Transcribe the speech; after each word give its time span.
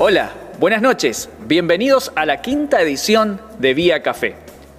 Hola, 0.00 0.32
buenas 0.60 0.80
noches. 0.80 1.28
Bienvenidos 1.40 2.12
a 2.14 2.24
la 2.24 2.40
quinta 2.40 2.80
edición 2.80 3.40
de 3.58 3.74
Vía 3.74 4.00
Café. 4.00 4.36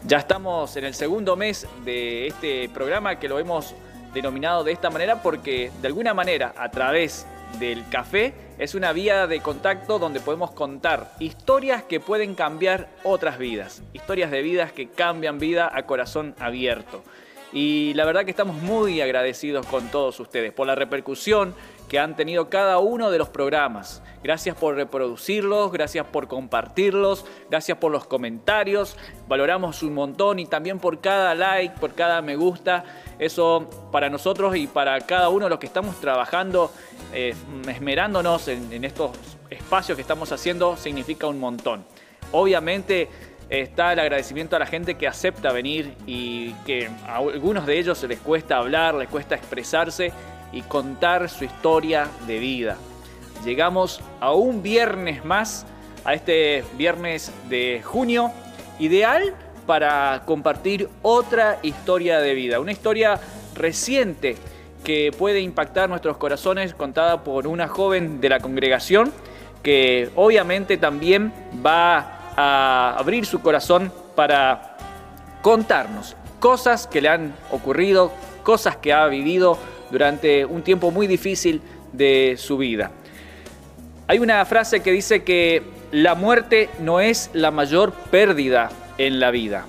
Ya 0.08 0.20
estamos 0.20 0.78
en 0.78 0.86
el 0.86 0.94
segundo 0.94 1.36
mes 1.36 1.68
de 1.84 2.28
este 2.28 2.70
programa 2.70 3.20
que 3.20 3.28
lo 3.28 3.38
hemos 3.38 3.76
denominado 4.14 4.64
de 4.64 4.72
esta 4.72 4.90
manera 4.90 5.22
porque 5.22 5.72
de 5.82 5.88
alguna 5.90 6.14
manera 6.14 6.54
a 6.58 6.72
través 6.72 7.28
del 7.60 7.84
café 7.90 8.34
es 8.58 8.76
una 8.76 8.94
vía 8.94 9.28
de 9.28 9.42
contacto 9.42 10.00
donde 10.00 10.22
podemos 10.22 10.52
contar 10.52 11.12
historias 11.20 11.84
que 11.84 12.00
pueden 12.00 12.34
cambiar 12.34 12.88
otras 13.04 13.38
vidas, 13.38 13.84
historias 13.92 14.32
de 14.32 14.42
vidas 14.42 14.72
que 14.72 14.88
cambian 14.88 15.38
vida 15.38 15.70
a 15.74 15.84
corazón 15.84 16.34
abierto. 16.40 17.04
Y 17.52 17.94
la 17.96 18.06
verdad 18.06 18.24
que 18.24 18.32
estamos 18.32 18.56
muy 18.56 19.02
agradecidos 19.02 19.66
con 19.66 19.90
todos 19.90 20.18
ustedes 20.22 20.54
por 20.54 20.66
la 20.66 20.76
repercusión 20.76 21.54
que 21.90 22.00
han 22.00 22.16
tenido 22.16 22.50
cada 22.50 22.78
uno 22.78 23.10
de 23.10 23.18
los 23.18 23.30
programas. 23.30 24.02
Gracias 24.24 24.56
por 24.56 24.76
reproducirlos, 24.76 25.72
gracias 25.72 26.06
por 26.06 26.28
compartirlos, 26.28 27.26
gracias 27.50 27.78
por 27.80 27.92
los 27.92 28.06
comentarios. 28.06 28.96
Valoramos 29.28 29.82
un 29.82 29.96
montón 29.96 30.40
y 30.40 30.46
también 30.46 30.80
por 30.80 31.02
cada 31.02 31.34
like, 31.34 31.80
por 31.80 31.96
cada 31.96 32.22
me 32.22 32.36
gusta. 32.36 32.86
Eso 33.18 33.68
para 33.92 34.10
nosotros 34.10 34.56
y 34.56 34.68
para 34.68 35.02
cada 35.02 35.30
uno 35.30 35.46
de 35.46 35.50
los 35.50 35.60
que 35.60 35.66
estamos 35.66 36.00
trabajando, 36.00 36.72
eh, 37.12 37.34
esmerándonos 37.68 38.48
en, 38.50 38.84
estos 38.84 39.12
espacios 39.50 39.96
que 39.96 40.04
estamos 40.04 40.32
haciendo, 40.32 40.78
significa 40.78 41.26
un 41.26 41.40
montón. 41.40 41.84
Obviamente 42.32 43.10
está 43.50 43.94
el 43.94 44.00
agradecimiento 44.00 44.56
a 44.56 44.60
la 44.60 44.68
gente 44.68 44.94
que 44.94 45.08
acepta 45.08 45.52
venir 45.52 45.96
y 46.06 46.54
que 46.68 46.88
a 47.08 47.16
algunos 47.16 47.66
de 47.66 47.80
ellos 47.80 48.04
les 48.04 48.20
cuesta 48.20 48.58
hablar, 48.58 48.94
les 48.94 49.10
cuesta 49.10 49.34
expresarse 49.34 50.14
y 50.52 50.62
contar 50.62 51.30
su 51.30 51.46
historia 51.46 52.08
de 52.28 52.40
vida. 52.40 52.78
Llegamos 53.46 54.02
a 54.20 54.34
un 54.34 54.62
viernes 54.62 55.24
más, 55.24 55.66
a 56.04 56.14
este 56.14 56.64
viernes 56.78 57.32
de 57.50 57.82
junio, 57.84 58.32
ideal 58.80 59.36
para 59.66 60.24
compartir 60.26 60.90
otra 61.02 61.60
historia 61.62 62.20
de 62.20 62.34
vida, 62.34 62.60
una 62.60 62.72
historia 62.72 63.20
reciente 63.56 64.36
que 64.84 65.12
puede 65.18 65.42
impactar 65.42 65.90
nuestros 65.90 66.18
corazones, 66.18 66.74
contada 66.74 67.24
por 67.24 67.48
una 67.48 67.68
joven 67.68 68.22
de 68.22 68.30
la 68.30 68.40
congregación 68.40 69.12
que 69.64 70.10
obviamente 70.16 70.78
también 70.78 71.34
va 71.66 72.34
a 72.36 72.96
abrir 72.98 73.26
su 73.26 73.42
corazón 73.42 73.92
para 74.16 74.78
contarnos 75.42 76.16
cosas 76.40 76.88
que 76.88 77.02
le 77.02 77.10
han 77.10 77.36
ocurrido, 77.52 78.12
cosas 78.44 78.78
que 78.78 78.94
ha 78.94 79.06
vivido, 79.08 79.58
durante 79.92 80.46
un 80.46 80.62
tiempo 80.62 80.92
muy 80.92 81.08
difícil 81.08 81.62
de 81.94 82.36
su 82.38 82.58
vida. 82.58 82.92
Hay 84.08 84.20
una 84.20 84.44
frase 84.46 84.82
que 84.82 84.92
dice 84.92 85.24
que 85.24 85.62
la 85.92 86.16
muerte 86.16 86.70
no 86.80 87.00
es 87.00 87.30
la 87.34 87.52
mayor 87.52 87.94
pérdida 87.94 88.70
en 88.98 89.20
la 89.20 89.32
vida. 89.32 89.66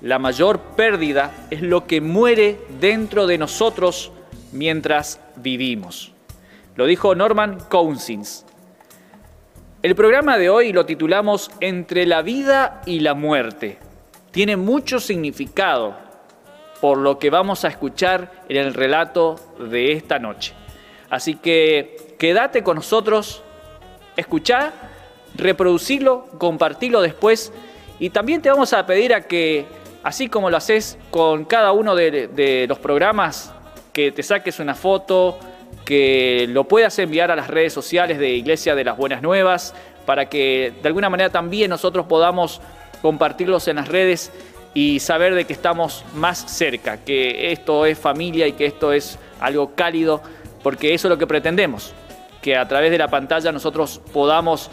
La 0.00 0.18
mayor 0.18 0.60
pérdida 0.76 1.32
es 1.50 1.62
lo 1.62 1.86
que 1.86 2.00
muere 2.00 2.58
dentro 2.80 3.26
de 3.26 3.38
nosotros 3.38 4.12
mientras 4.52 5.20
vivimos. 5.36 6.12
Lo 6.74 6.86
dijo 6.86 7.14
Norman 7.14 7.58
Cousins. 7.68 8.44
El 9.82 9.94
programa 9.94 10.38
de 10.38 10.48
hoy 10.48 10.72
lo 10.72 10.86
titulamos 10.86 11.50
Entre 11.60 12.06
la 12.06 12.22
vida 12.22 12.82
y 12.86 13.00
la 13.00 13.14
muerte. 13.14 13.78
Tiene 14.30 14.56
mucho 14.56 15.00
significado 15.00 15.96
por 16.82 16.98
lo 16.98 17.20
que 17.20 17.30
vamos 17.30 17.64
a 17.64 17.68
escuchar 17.68 18.32
en 18.48 18.56
el 18.56 18.74
relato 18.74 19.36
de 19.70 19.92
esta 19.92 20.18
noche. 20.18 20.52
Así 21.10 21.36
que 21.36 22.16
quédate 22.18 22.64
con 22.64 22.74
nosotros, 22.74 23.44
escuchá, 24.16 24.72
reproducilo, 25.36 26.26
compartilo 26.38 27.00
después 27.00 27.52
y 28.00 28.10
también 28.10 28.42
te 28.42 28.50
vamos 28.50 28.72
a 28.72 28.84
pedir 28.84 29.14
a 29.14 29.20
que, 29.20 29.64
así 30.02 30.26
como 30.26 30.50
lo 30.50 30.56
haces 30.56 30.98
con 31.12 31.44
cada 31.44 31.70
uno 31.70 31.94
de, 31.94 32.66
los 32.68 32.80
programas, 32.80 33.54
que 33.92 34.10
te 34.10 34.24
saques 34.24 34.58
una 34.58 34.74
foto, 34.74 35.38
que 35.84 36.46
lo 36.48 36.64
puedas 36.64 36.98
enviar 36.98 37.30
a 37.30 37.36
las 37.36 37.46
redes 37.46 37.72
sociales 37.72 38.18
de 38.18 38.30
Iglesia 38.30 38.74
de 38.74 38.82
las 38.82 38.96
Buenas 38.96 39.22
Nuevas, 39.22 39.72
para 40.04 40.28
que 40.28 40.72
de 40.82 40.88
alguna 40.88 41.08
manera 41.08 41.30
también 41.30 41.70
nosotros 41.70 42.06
podamos 42.06 42.60
compartirlos 43.02 43.68
en 43.68 43.76
las 43.76 43.86
redes 43.86 44.32
y 44.74 45.00
saber 45.00 45.34
de 45.34 45.44
que 45.44 45.52
estamos 45.52 46.04
más 46.14 46.38
cerca, 46.50 46.98
que 46.98 47.52
esto 47.52 47.84
es 47.86 47.98
familia 47.98 48.46
y 48.46 48.52
que 48.52 48.66
esto 48.66 48.92
es 48.92 49.18
algo 49.40 49.74
cálido, 49.74 50.22
porque 50.62 50.94
eso 50.94 51.08
es 51.08 51.10
lo 51.10 51.18
que 51.18 51.26
pretendemos, 51.26 51.92
que 52.40 52.56
a 52.56 52.66
través 52.66 52.90
de 52.90 52.98
la 52.98 53.08
pantalla 53.08 53.52
nosotros 53.52 54.00
podamos 54.12 54.70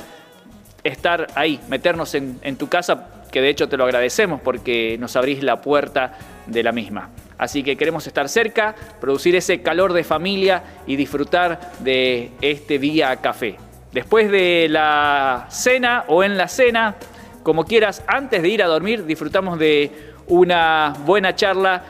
estar 0.84 1.28
ahí, 1.36 1.60
meternos 1.68 2.16
en, 2.16 2.56
tu 2.58 2.70
casa, 2.70 3.08
que 3.32 3.42
de 3.42 3.50
hecho 3.50 3.68
te 3.68 3.78
lo 3.78 3.84
agradecemos 3.84 4.42
porque 4.42 4.98
nos 5.00 5.16
abrís 5.16 5.44
la 5.44 5.62
puerta 5.62 6.14
de 6.46 6.64
la 6.64 6.72
misma. 6.72 7.10
Así 7.38 7.64
que 7.64 7.78
queremos 7.78 8.06
estar 8.06 8.28
cerca, 8.28 8.76
producir 9.00 9.36
ese 9.36 9.62
calor 9.62 9.94
de 9.94 10.04
familia 10.04 10.64
y 10.88 10.96
disfrutar 10.96 11.72
de 11.80 12.32
este 12.42 12.80
día 12.80 13.16
café. 13.18 13.56
Después 13.94 14.30
de 14.30 14.68
la 14.70 15.48
cena 15.50 16.04
o 16.08 16.24
en 16.24 16.38
la 16.38 16.48
cena, 16.48 16.96
como 17.44 17.66
quieras, 17.66 18.04
antes 18.08 18.42
de 18.42 18.50
ir 18.50 18.64
a 18.64 18.68
dormir, 18.68 19.06
disfrutamos 19.06 19.58
de 19.60 19.92
una 20.28 20.94
buena 21.06 21.36
charla 21.36 21.84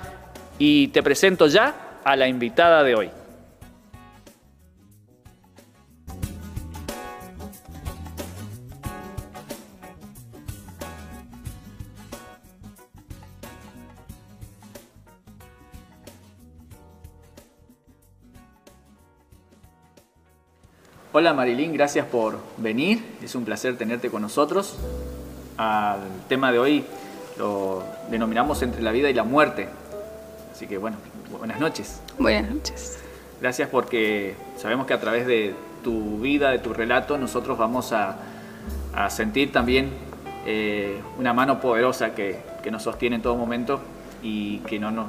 y 0.58 0.90
te 0.90 1.04
presento 1.04 1.48
ya 1.48 2.00
a 2.04 2.16
la 2.16 2.28
invitada 2.28 2.84
de 2.84 2.96
hoy. 2.96 3.10
Hola 21.12 21.34
Marilyn, 21.34 21.74
gracias 21.74 22.06
por 22.06 22.40
venir. 22.58 23.04
Es 23.24 23.34
un 23.36 23.44
placer 23.44 23.78
tenerte 23.78 24.10
con 24.10 24.22
nosotros 24.22 24.78
al 25.60 26.00
tema 26.30 26.54
de 26.54 26.60
hoy 26.60 26.86
lo 27.38 27.84
denominamos 28.10 28.62
entre 28.62 28.82
la 28.82 28.92
vida 28.92 29.10
y 29.10 29.14
la 29.14 29.24
muerte. 29.24 29.68
Así 30.54 30.68
que 30.68 30.78
bueno, 30.78 30.98
buenas 31.38 31.60
noches. 31.60 32.02
Buenas 32.18 32.50
noches. 32.50 33.00
Gracias 33.42 33.68
porque 33.68 34.36
sabemos 34.58 34.88
que 34.88 34.94
a 34.94 35.02
través 35.02 35.28
de 35.28 35.54
tu 35.84 36.18
vida, 36.20 36.52
de 36.52 36.60
tu 36.60 36.74
relato, 36.74 37.18
nosotros 37.18 37.58
vamos 37.58 37.92
a, 37.94 38.16
sentir 39.10 39.52
también 39.52 39.92
eh, 40.46 41.02
una 41.18 41.34
mano 41.34 41.60
poderosa 41.62 42.16
que, 42.16 42.40
nos 42.72 42.84
sostiene 42.84 43.16
en 43.16 43.22
todo 43.22 43.36
momento 43.36 43.80
y 44.22 44.60
que 44.60 44.78
no, 44.78 45.08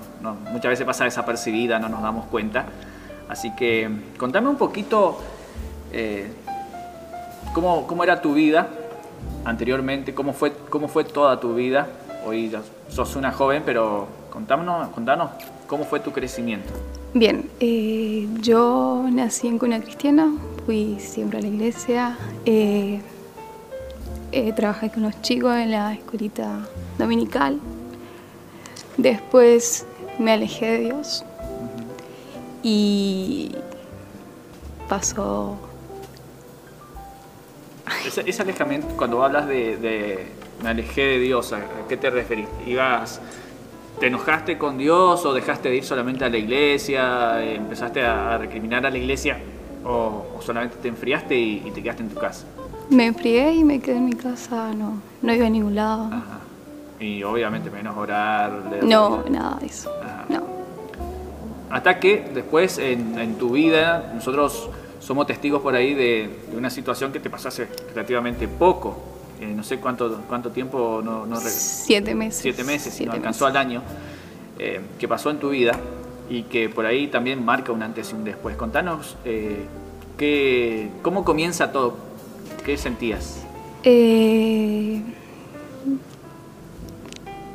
muchas 0.50 0.70
veces 0.70 0.86
pasa 0.86 1.04
desapercibida, 1.04 1.78
no 1.78 1.88
nos 1.88 2.02
damos 2.02 2.26
cuenta. 2.26 2.64
Así 3.28 3.54
que 3.54 3.88
contame 4.16 4.48
un 4.48 4.56
poquito 4.56 5.20
eh, 5.92 6.32
cómo, 7.52 7.86
cómo 7.86 8.02
era 8.02 8.20
tu 8.20 8.34
vida 8.34 8.68
anteriormente, 9.44 10.14
cómo 10.14 10.32
fue, 10.32 10.52
cómo 10.68 10.88
fue 10.88 11.04
toda 11.04 11.40
tu 11.40 11.54
vida. 11.54 11.88
Hoy 12.26 12.50
ya 12.50 12.62
sos 12.88 13.16
una 13.16 13.32
joven, 13.32 13.62
pero 13.64 14.06
contanos, 14.30 14.88
contanos 14.88 15.30
cómo 15.66 15.84
fue 15.84 16.00
tu 16.00 16.12
crecimiento. 16.12 16.72
Bien, 17.14 17.48
eh, 17.58 18.28
yo 18.40 19.04
nací 19.10 19.48
en 19.48 19.58
cuna 19.58 19.80
cristiana, 19.80 20.32
fui 20.64 20.98
siempre 21.00 21.38
a 21.38 21.42
la 21.42 21.48
iglesia, 21.48 22.18
eh, 22.44 23.00
eh, 24.32 24.52
trabajé 24.52 24.90
con 24.90 25.02
los 25.02 25.20
chicos 25.22 25.56
en 25.56 25.72
la 25.72 25.94
escuelita 25.94 26.68
dominical, 26.98 27.58
después 28.96 29.86
me 30.20 30.32
alejé 30.32 30.66
de 30.66 30.78
Dios 30.80 31.24
y 32.62 33.52
pasó 34.88 35.56
ese, 38.06 38.42
alejamiento, 38.42 38.88
cuando 38.96 39.24
hablas 39.24 39.46
de, 39.46 40.26
me 40.62 40.68
alejé 40.68 41.02
de 41.02 41.18
Dios, 41.18 41.52
¿a 41.52 41.60
qué 41.88 41.96
te 41.96 42.10
referís? 42.10 42.46
¿Ibas, 42.66 43.20
¿Te 44.00 44.06
enojaste 44.06 44.56
con 44.56 44.78
Dios 44.78 45.26
o 45.26 45.34
dejaste 45.34 45.68
de 45.68 45.76
ir 45.76 45.84
solamente 45.84 46.24
a 46.24 46.30
la 46.30 46.38
iglesia? 46.38 47.44
¿Empezaste 47.44 48.02
a 48.02 48.38
recriminar 48.38 48.86
a 48.86 48.90
la 48.90 48.96
iglesia? 48.96 49.38
¿O, 49.84 50.40
solamente 50.40 50.76
te 50.80 50.88
enfriaste 50.88 51.36
y, 51.36 51.70
te 51.74 51.82
quedaste 51.82 52.04
en 52.04 52.08
tu 52.08 52.18
casa? 52.18 52.46
Me 52.88 53.04
enfrié 53.04 53.52
y 53.52 53.62
me 53.62 53.78
quedé 53.78 53.98
en 53.98 54.06
mi 54.06 54.14
casa, 54.14 54.72
no, 54.72 55.02
no 55.20 55.34
iba 55.34 55.46
a 55.46 55.50
ningún 55.50 55.74
lado. 55.74 56.08
Y 56.98 57.22
obviamente 57.22 57.70
menos 57.70 57.94
orar. 57.94 58.50
no, 58.82 59.22
nada 59.28 59.58
de 59.60 59.66
eso. 59.66 59.92
No. 60.30 60.44
Hasta 61.68 62.00
que 62.00 62.26
después 62.34 62.78
en, 62.78 63.18
en 63.18 63.34
tu 63.36 63.50
vida 63.50 64.12
nosotros 64.14 64.70
somos 65.00 65.26
testigos 65.26 65.62
por 65.62 65.74
ahí 65.74 65.94
de, 65.94 66.30
una 66.56 66.70
situación 66.70 67.10
que 67.10 67.18
te 67.18 67.30
pasó 67.30 67.48
hace 67.48 67.66
relativamente 67.94 68.46
poco. 68.46 68.96
Eh, 69.40 69.46
no 69.46 69.64
sé 69.64 69.78
cuánto, 69.78 70.22
cuánto 70.28 70.50
tiempo, 70.50 71.00
no, 71.02 71.26
Siete 71.40 72.14
meses. 72.14 72.42
Siete 72.42 72.62
meses, 72.62 72.94
si 72.94 73.06
no 73.06 73.12
alcanzó 73.12 73.46
al 73.46 73.56
año, 73.56 73.82
eh, 74.58 74.80
que 74.98 75.08
pasó 75.08 75.30
en 75.30 75.38
tu 75.38 75.50
vida 75.50 75.72
y 76.28 76.42
que 76.44 76.68
por 76.68 76.84
ahí 76.84 77.08
también 77.08 77.42
marca 77.42 77.72
un 77.72 77.82
antes 77.82 78.12
y 78.12 78.14
un 78.14 78.24
después. 78.24 78.56
Contanos 78.56 79.16
eh, 79.24 80.90
cómo 81.00 81.24
comienza 81.24 81.72
todo. 81.72 81.96
qué 82.66 82.76
sentías? 82.76 83.42
Eh, 83.82 85.02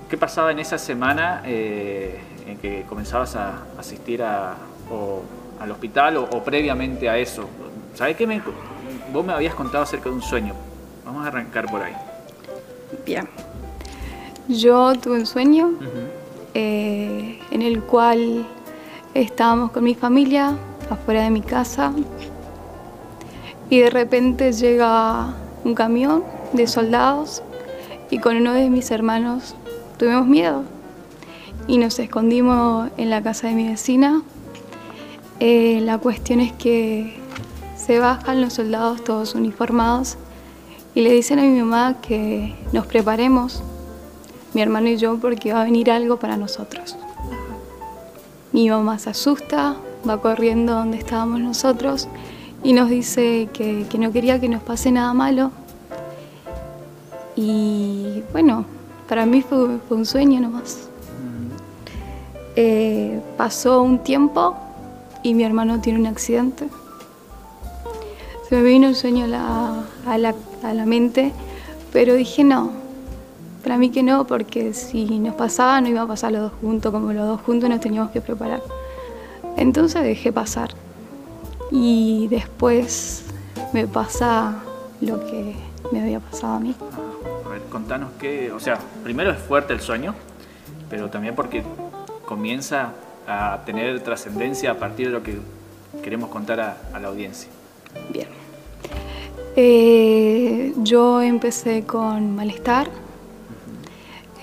¿Qué 0.10 0.18
pasaba 0.18 0.52
en 0.52 0.58
esa 0.60 0.80
semana 0.80 1.44
en 1.46 2.58
que 2.60 2.86
comenzabas 2.90 3.36
a 3.36 3.66
asistir 3.78 4.24
a, 4.24 4.56
o 4.90 5.22
al 5.60 5.72
hospital 5.72 6.18
o, 6.18 6.24
o 6.24 6.44
previamente 6.44 7.10
a 7.10 7.18
eso? 7.18 7.48
¿Sabes 7.94 8.16
qué? 8.18 8.28
Me, 8.28 8.42
vos 9.12 9.26
me 9.26 9.34
habías 9.34 9.56
contado 9.56 9.84
acerca 9.84 10.10
de 10.10 10.16
un 10.16 10.22
sueño. 10.22 10.54
Vamos 11.06 11.26
a 11.26 11.28
arrancar 11.28 11.66
por 11.70 11.82
ahí. 11.82 11.94
bien. 13.06 13.28
Yo 14.48 14.94
tuve 14.96 15.20
un 15.20 15.26
sueño 15.26 15.72
eh, 16.54 17.40
en 17.50 17.62
el 17.62 17.82
cual 17.82 18.46
estábamos 19.14 19.72
con 19.72 19.84
mi 19.84 19.96
familia 19.96 20.56
afuera 20.90 21.24
de 21.24 21.32
mi 21.32 21.42
casa 21.42 21.94
y 23.70 23.80
de 23.80 23.90
repente 23.90 24.52
llega 24.54 25.34
un 25.64 25.74
camión 25.74 26.24
de 26.54 26.68
soldados 26.68 27.42
y 28.12 28.20
con 28.20 28.38
uno 28.38 28.54
de 28.54 28.70
mis 28.70 28.92
hermanos 28.92 29.56
tuvimos 29.98 30.28
miedo 30.28 30.64
y 31.68 31.80
nos 31.80 31.98
escondimos 31.98 32.92
en 32.98 33.10
la 33.10 33.24
casa 33.24 33.48
de 33.48 33.54
mi 33.56 33.68
vecina. 33.68 34.22
Eh, 35.40 35.82
la 35.82 35.98
cuestión 35.98 36.40
es 36.40 36.54
que 36.54 37.18
se 37.76 38.00
bajan 38.00 38.42
los 38.42 38.54
soldados 38.54 39.04
todos 39.04 39.36
uniformados 39.36 40.18
y 40.94 41.02
le 41.02 41.12
dicen 41.12 41.40
a 41.40 41.42
mi 41.42 41.60
mamá 41.60 41.98
que 42.02 42.56
nos 42.72 42.88
preparemos, 42.88 43.62
mi 44.54 44.62
hermano 44.62 44.88
y 44.88 44.98
yo, 44.98 45.18
porque 45.18 45.52
va 45.52 45.62
a 45.62 45.66
venir 45.66 45.92
algo 45.92 46.18
para 46.18 46.38
nosotros. 46.38 46.96
Mi 48.54 48.70
mamá 48.70 48.98
se 48.98 49.10
asusta, 49.10 49.76
va 50.08 50.22
corriendo 50.22 50.74
donde 50.74 50.98
estábamos 50.98 51.42
nosotros 51.42 52.08
y 52.64 52.72
nos 52.72 52.90
dice 52.90 53.50
que, 53.52 53.86
que 53.90 53.98
no 53.98 54.14
quería 54.14 54.40
que 54.40 54.48
nos 54.48 54.64
pase 54.64 54.92
nada 54.92 55.14
malo. 55.14 55.52
Y 57.36 58.24
bueno, 58.32 58.64
para 59.10 59.26
mí 59.26 59.42
fue, 59.42 59.80
fue 59.88 59.98
un 59.98 60.06
sueño 60.06 60.40
nomás. 60.40 60.88
Eh, 62.56 63.20
pasó 63.36 63.82
un 63.82 64.00
tiempo 64.00 64.56
y 65.26 65.34
mi 65.34 65.44
hermano 65.44 65.82
tiene 65.82 66.00
un 66.00 66.06
accidente. 66.06 66.68
Se 68.48 68.56
me 68.56 68.62
vino 68.62 68.88
el 68.88 68.96
sueño 68.96 69.26
a 69.26 69.28
la, 69.28 69.84
a 70.06 70.18
la- 70.20 70.36
a 70.64 70.74
la 70.74 70.86
mente, 70.86 71.32
pero 71.92 72.14
dije 72.14 72.44
no, 72.44 72.72
para 73.64 73.78
mí 73.80 73.90
que 73.90 74.04
no, 74.04 74.28
porque 74.28 74.74
si 74.74 75.20
nos 75.20 75.34
pasaba 75.34 75.82
no 75.82 75.88
iba 75.90 76.02
a 76.04 76.08
pasar 76.08 76.32
los 76.32 76.42
dos 76.44 76.52
juntos, 76.62 76.92
como 76.92 77.12
los 77.12 77.26
dos 77.28 77.42
juntos 77.42 77.68
nos 77.70 77.80
teníamos 77.80 78.12
que 78.12 78.22
preparar. 78.22 78.62
Entonces 79.58 80.04
dejé 80.04 80.32
pasar. 80.32 80.70
Y 81.72 82.28
después 82.28 83.24
me 83.74 83.88
pasa 83.88 84.58
lo 85.02 85.26
que 85.26 85.56
me 85.92 86.02
había 86.02 86.20
pasado 86.20 86.54
a 86.54 86.60
mí. 86.60 86.76
A 87.46 87.50
ver, 87.50 87.62
contanos 87.72 88.12
qué, 88.20 88.52
o 88.52 88.60
sea, 88.60 88.78
primero 89.04 89.32
es 89.32 89.40
fuerte 89.40 89.74
el 89.74 89.80
sueño, 89.82 90.14
pero 90.90 91.10
también 91.10 91.34
porque 91.34 91.64
comienza 92.28 92.94
a 93.28 93.62
tener 93.66 94.02
trascendencia 94.02 94.72
a 94.72 94.76
partir 94.76 95.08
de 95.08 95.14
lo 95.14 95.24
que 95.24 95.40
queremos 96.04 96.30
contar 96.30 96.60
a, 96.60 96.78
a 96.94 97.00
la 97.00 97.08
audiencia. 97.08 97.50
Bien. 98.12 98.28
Eh, 99.56 100.74
yo 100.78 101.22
empecé 101.22 101.86
con 101.86 102.36
malestar. 102.36 102.90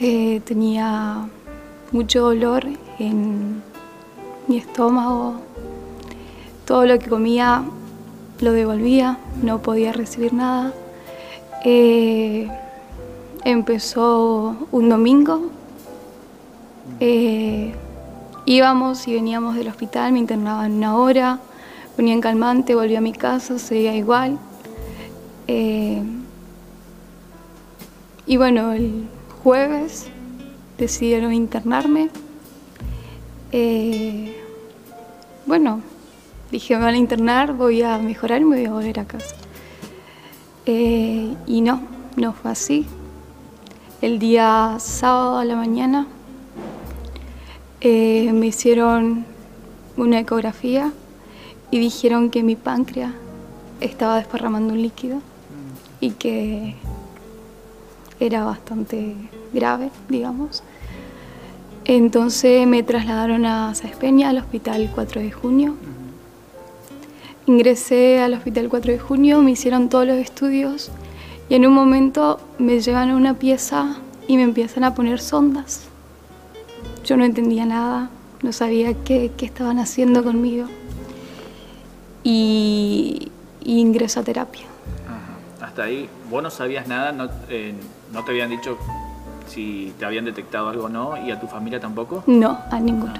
Eh, 0.00 0.40
tenía 0.44 1.28
mucho 1.92 2.22
dolor 2.22 2.64
en 2.98 3.62
mi 4.48 4.56
estómago. 4.56 5.34
Todo 6.64 6.86
lo 6.86 6.98
que 6.98 7.08
comía 7.08 7.62
lo 8.40 8.52
devolvía, 8.52 9.18
no 9.42 9.60
podía 9.60 9.92
recibir 9.92 10.32
nada. 10.32 10.72
Eh, 11.64 12.48
empezó 13.44 14.56
un 14.72 14.88
domingo. 14.88 15.50
Eh, 16.98 17.74
íbamos 18.46 19.06
y 19.08 19.14
veníamos 19.14 19.56
del 19.56 19.68
hospital, 19.68 20.12
me 20.12 20.18
internaban 20.18 20.72
una 20.72 20.96
hora, 20.96 21.38
ponía 21.96 22.14
en 22.14 22.20
calmante, 22.20 22.74
volví 22.74 22.96
a 22.96 23.00
mi 23.00 23.12
casa, 23.12 23.58
seguía 23.58 23.94
igual. 23.94 24.38
Eh, 25.46 26.02
y 28.26 28.36
bueno, 28.36 28.72
el 28.72 29.08
jueves 29.42 30.08
decidieron 30.78 31.32
internarme. 31.32 32.10
Eh, 33.50 34.40
bueno, 35.46 35.80
dije, 36.50 36.76
me 36.76 36.84
van 36.84 36.94
a 36.94 36.98
internar, 36.98 37.52
voy 37.52 37.82
a 37.82 37.98
mejorar 37.98 38.40
y 38.40 38.44
me 38.44 38.56
voy 38.56 38.66
a 38.66 38.72
volver 38.72 39.00
a 39.00 39.04
casa. 39.04 39.34
Eh, 40.66 41.34
y 41.46 41.60
no, 41.60 41.82
no 42.16 42.32
fue 42.32 42.50
así. 42.50 42.86
El 44.00 44.18
día 44.18 44.76
sábado 44.78 45.38
a 45.38 45.44
la 45.44 45.56
mañana 45.56 46.06
eh, 47.84 48.32
me 48.32 48.46
hicieron 48.46 49.24
una 49.96 50.20
ecografía 50.20 50.92
y 51.72 51.80
dijeron 51.80 52.30
que 52.30 52.44
mi 52.44 52.54
páncreas 52.54 53.10
estaba 53.80 54.18
desparramando 54.18 54.72
un 54.72 54.80
líquido 54.80 55.18
y 55.98 56.10
que 56.12 56.76
era 58.20 58.44
bastante 58.44 59.16
grave, 59.52 59.90
digamos. 60.08 60.62
Entonces 61.84 62.68
me 62.68 62.84
trasladaron 62.84 63.44
a 63.46 63.74
Saespeña, 63.74 64.28
al 64.28 64.38
hospital 64.38 64.88
4 64.94 65.20
de 65.20 65.32
junio. 65.32 65.74
Ingresé 67.46 68.20
al 68.20 68.34
hospital 68.34 68.68
4 68.68 68.92
de 68.92 68.98
junio, 69.00 69.42
me 69.42 69.50
hicieron 69.50 69.88
todos 69.88 70.06
los 70.06 70.18
estudios 70.18 70.92
y 71.48 71.56
en 71.56 71.66
un 71.66 71.74
momento 71.74 72.38
me 72.60 72.80
llevan 72.80 73.10
a 73.10 73.16
una 73.16 73.34
pieza 73.34 73.96
y 74.28 74.36
me 74.36 74.44
empiezan 74.44 74.84
a 74.84 74.94
poner 74.94 75.18
sondas. 75.18 75.88
Yo 77.04 77.16
no 77.16 77.24
entendía 77.24 77.66
nada, 77.66 78.10
no 78.42 78.52
sabía 78.52 78.94
qué, 78.94 79.32
qué 79.36 79.46
estaban 79.46 79.78
haciendo 79.78 80.22
conmigo. 80.22 80.66
Y, 82.24 83.30
y 83.60 83.80
ingreso 83.80 84.20
a 84.20 84.22
terapia. 84.22 84.66
Ajá. 85.06 85.66
Hasta 85.66 85.84
ahí, 85.84 86.08
vos 86.30 86.42
no 86.42 86.50
sabías 86.50 86.86
nada, 86.86 87.12
no, 87.12 87.28
eh, 87.48 87.74
no 88.12 88.24
te 88.24 88.30
habían 88.30 88.50
dicho 88.50 88.78
si 89.48 89.92
te 89.98 90.04
habían 90.04 90.24
detectado 90.24 90.68
algo 90.68 90.84
o 90.84 90.88
no, 90.88 91.16
y 91.26 91.30
a 91.30 91.40
tu 91.40 91.46
familia 91.46 91.80
tampoco. 91.80 92.22
No, 92.26 92.58
a 92.70 92.78
ninguno. 92.80 93.14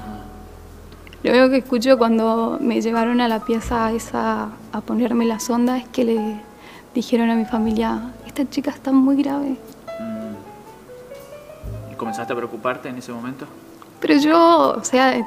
Lo 1.23 1.31
único 1.31 1.51
que 1.51 1.59
escucho 1.59 1.99
cuando 1.99 2.59
me 2.61 2.81
llevaron 2.81 3.21
a 3.21 3.29
la 3.29 3.45
pieza 3.45 3.93
esa 3.93 4.49
a 4.73 4.81
ponerme 4.81 5.25
la 5.25 5.39
sonda 5.39 5.79
es 5.79 5.87
que 5.89 6.05
le 6.05 6.41
dijeron 6.95 7.31
a 7.31 7.35
mi 7.37 7.45
familia, 7.45 8.13
esta 8.27 8.49
chica 8.49 8.71
está 8.71 8.93
muy 8.93 9.23
grave. 9.23 9.57
¿Y 11.93 11.95
comenzaste 11.95 12.33
a 12.33 12.37
preocuparte 12.37 12.89
en 12.89 12.97
ese 12.97 13.13
momento? 13.13 13.47
Pero 14.03 14.15
yo, 14.17 14.75
o 14.79 14.85
sea, 14.85 15.27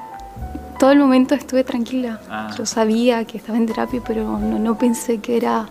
todo 0.78 0.92
el 0.92 1.00
momento 1.00 1.34
estuve 1.34 1.64
tranquila. 1.64 2.20
Ah. 2.30 2.52
Yo 2.58 2.66
sabía 2.66 3.26
que 3.26 3.38
estaba 3.38 3.58
en 3.58 3.66
terapia, 3.66 4.02
pero 4.06 4.38
no, 4.38 4.60
no 4.60 4.78
pensé 4.78 5.20
que 5.20 5.38
era 5.38 5.68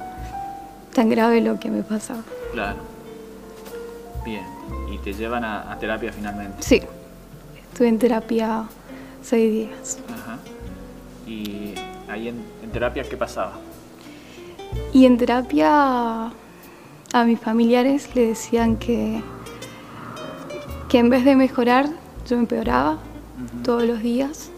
tan 0.94 1.11
grave 1.11 1.40
lo 1.42 1.61
que 1.61 1.70
me 1.70 1.82
pasaba. 1.82 2.23
Claro. 2.52 2.78
Bien. 4.25 4.44
Y 4.90 4.99
te 4.99 5.12
llevan 5.12 5.44
a, 5.44 5.70
a 5.70 5.78
terapia 5.78 6.11
finalmente. 6.12 6.56
Sí, 6.62 6.80
estuve 7.70 7.88
en 7.88 7.99
terapia 7.99 8.64
seis 9.23 9.52
días. 9.52 9.99
Ajá. 10.08 10.38
Y 11.26 11.75
ahí 12.08 12.28
en, 12.28 12.42
en 12.62 12.70
terapia, 12.70 13.02
¿qué 13.04 13.16
pasaba? 13.18 13.52
Y 14.94 15.04
en 15.04 15.18
terapia 15.18 16.32
a 17.12 17.25
mis 17.25 17.38
familiares 17.38 18.14
le 18.14 18.28
decían 18.28 18.76
que, 18.76 19.23
que 20.88 20.99
en 20.99 21.11
vez 21.11 21.25
de 21.25 21.37
mejorar, 21.37 21.88
yo 22.26 22.37
empeoraba 22.37 22.99
todos 23.64 23.83
los 23.85 24.00
días. 24.02 24.50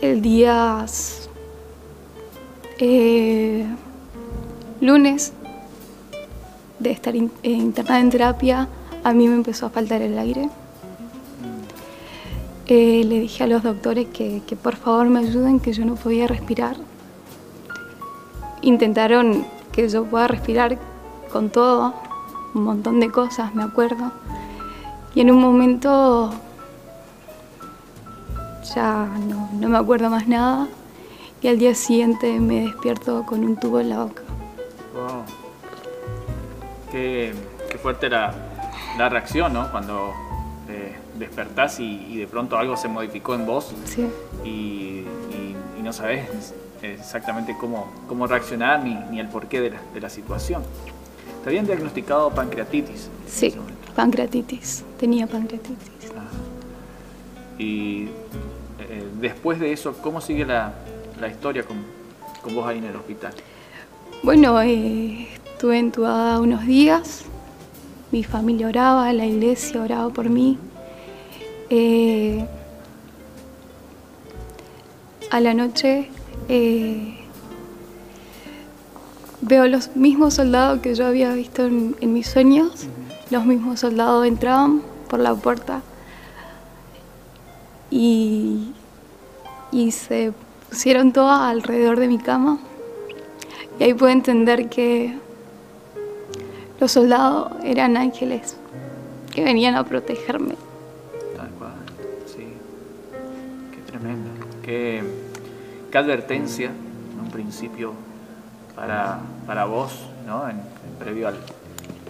El 0.00 0.20
día 0.22 0.84
eh, 2.78 3.66
lunes 4.80 5.32
de 6.78 6.90
estar 6.90 7.16
in- 7.16 7.32
eh, 7.42 7.50
internada 7.50 8.00
en 8.00 8.10
terapia, 8.10 8.68
a 9.04 9.12
mí 9.12 9.28
me 9.28 9.34
empezó 9.34 9.66
a 9.66 9.70
faltar 9.70 10.02
el 10.02 10.18
aire. 10.18 10.50
Eh, 12.68 13.04
le 13.04 13.20
dije 13.20 13.44
a 13.44 13.46
los 13.46 13.62
doctores 13.62 14.08
que, 14.08 14.42
que 14.46 14.56
por 14.56 14.74
favor 14.76 15.06
me 15.08 15.20
ayuden, 15.20 15.60
que 15.60 15.72
yo 15.72 15.84
no 15.84 15.94
podía 15.94 16.26
respirar. 16.26 16.76
Intentaron 18.62 19.46
que 19.72 19.88
yo 19.88 20.04
pueda 20.04 20.26
respirar 20.26 20.76
con 21.32 21.50
todo, 21.50 21.94
un 22.54 22.64
montón 22.64 22.98
de 23.00 23.10
cosas, 23.10 23.54
me 23.54 23.62
acuerdo. 23.62 24.10
Y 25.16 25.22
en 25.22 25.30
un 25.30 25.40
momento 25.40 26.30
ya 28.74 29.06
no, 29.28 29.48
no 29.58 29.68
me 29.70 29.78
acuerdo 29.78 30.10
más 30.10 30.28
nada 30.28 30.68
y 31.40 31.48
al 31.48 31.58
día 31.58 31.74
siguiente 31.74 32.38
me 32.38 32.60
despierto 32.66 33.24
con 33.24 33.42
un 33.42 33.56
tubo 33.56 33.80
en 33.80 33.88
la 33.88 34.04
boca. 34.04 34.22
Wow. 34.94 35.22
Qué, 36.92 37.32
qué 37.70 37.78
fuerte 37.78 38.10
la, 38.10 38.34
la 38.98 39.08
reacción, 39.08 39.54
¿no? 39.54 39.70
Cuando 39.70 40.12
eh, 40.68 40.94
despertás 41.18 41.80
y, 41.80 42.06
y 42.10 42.18
de 42.18 42.26
pronto 42.26 42.58
algo 42.58 42.76
se 42.76 42.88
modificó 42.88 43.34
en 43.34 43.46
vos 43.46 43.72
Sí, 43.86 44.06
y, 44.44 44.48
y- 44.48 45.56
y 45.78 45.82
no 45.82 45.94
sabes 45.94 46.52
exactamente 46.82 47.56
cómo, 47.58 47.86
cómo 48.06 48.26
reaccionar 48.26 48.82
ni, 48.84 48.94
ni 49.10 49.18
el 49.20 49.28
porqué 49.28 49.62
de 49.62 49.70
la, 49.70 49.78
de 49.94 50.00
la 50.02 50.10
situación. 50.10 50.62
¿Te 51.42 51.48
habían 51.48 51.64
diagnosticado 51.66 52.28
pancreatitis? 52.30 53.08
Sí? 53.26 53.54
Pancreatitis. 53.96 54.84
Tenía 54.98 55.26
pancreatitis. 55.26 56.10
Ajá. 56.10 56.28
Y 57.58 58.04
eh, 58.88 59.08
después 59.20 59.58
de 59.58 59.72
eso, 59.72 59.94
¿cómo 60.02 60.20
sigue 60.20 60.44
la, 60.44 60.74
la 61.20 61.28
historia 61.28 61.64
con, 61.64 61.78
con 62.42 62.54
vos 62.54 62.66
ahí 62.68 62.78
en 62.78 62.84
el 62.84 62.96
hospital? 62.96 63.32
Bueno, 64.22 64.60
eh, 64.60 65.28
estuve 65.44 65.78
entubada 65.78 66.38
unos 66.40 66.66
días. 66.66 67.24
Mi 68.12 68.22
familia 68.22 68.68
oraba, 68.68 69.12
la 69.12 69.26
iglesia 69.26 69.82
oraba 69.82 70.10
por 70.10 70.28
mí. 70.28 70.58
Eh, 71.70 72.46
a 75.30 75.40
la 75.40 75.54
noche 75.54 76.08
eh, 76.48 77.18
veo 79.40 79.66
los 79.66 79.96
mismos 79.96 80.34
soldados 80.34 80.80
que 80.80 80.94
yo 80.94 81.06
había 81.06 81.32
visto 81.32 81.66
en, 81.66 81.96
en 82.00 82.12
mis 82.12 82.28
sueños. 82.28 82.86
Los 83.30 83.44
mismos 83.44 83.80
soldados 83.80 84.24
entraban 84.26 84.82
por 85.08 85.18
la 85.18 85.34
puerta 85.34 85.82
y, 87.90 88.72
y 89.72 89.90
se 89.90 90.32
pusieron 90.68 91.12
todas 91.12 91.40
alrededor 91.40 91.98
de 91.98 92.06
mi 92.06 92.18
cama. 92.18 92.58
Y 93.78 93.84
ahí 93.84 93.94
pude 93.94 94.12
entender 94.12 94.68
que 94.68 95.18
los 96.78 96.92
soldados 96.92 97.52
eran 97.64 97.96
ángeles 97.96 98.56
que 99.34 99.42
venían 99.42 99.74
a 99.74 99.84
protegerme. 99.84 100.54
Tal 101.36 101.50
cual, 101.50 101.72
sí. 102.26 102.46
Qué 103.72 103.80
tremendo. 103.90 104.30
Qué, 104.62 105.02
advertencia, 105.96 106.66
en 106.66 107.20
un 107.20 107.30
principio, 107.30 107.94
para, 108.74 109.18
para 109.46 109.64
vos, 109.64 109.92
¿no? 110.26 110.46
En 110.46 110.60
previo 110.98 111.28
al. 111.28 111.36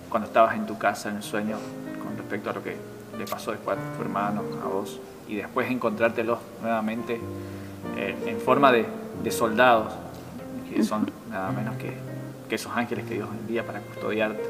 Cuando 0.08 0.28
estabas 0.28 0.54
en 0.54 0.66
tu 0.66 0.78
casa, 0.78 1.10
en 1.10 1.16
el 1.16 1.22
sueño, 1.22 1.56
con 2.02 2.16
respecto 2.16 2.50
a 2.50 2.52
lo 2.52 2.62
que 2.62 2.76
le 3.18 3.25
pasó 3.26 3.50
después 3.50 3.78
a 3.78 3.96
tu 3.96 4.02
hermano, 4.02 4.42
a 4.64 4.68
vos, 4.68 5.00
y 5.28 5.36
después 5.36 5.70
encontrártelos 5.70 6.38
nuevamente 6.62 7.20
eh, 7.96 8.14
en 8.26 8.40
forma 8.40 8.72
de, 8.72 8.86
soldados, 9.30 9.92
que 10.70 10.82
son 10.84 11.10
nada 11.30 11.50
menos 11.50 11.76
que, 11.76 11.94
esos 12.54 12.72
ángeles 12.75 13.04
que 13.06 13.14
Dios 13.14 13.28
envía 13.40 13.66
para 13.66 13.80
custodiarte. 13.80 14.42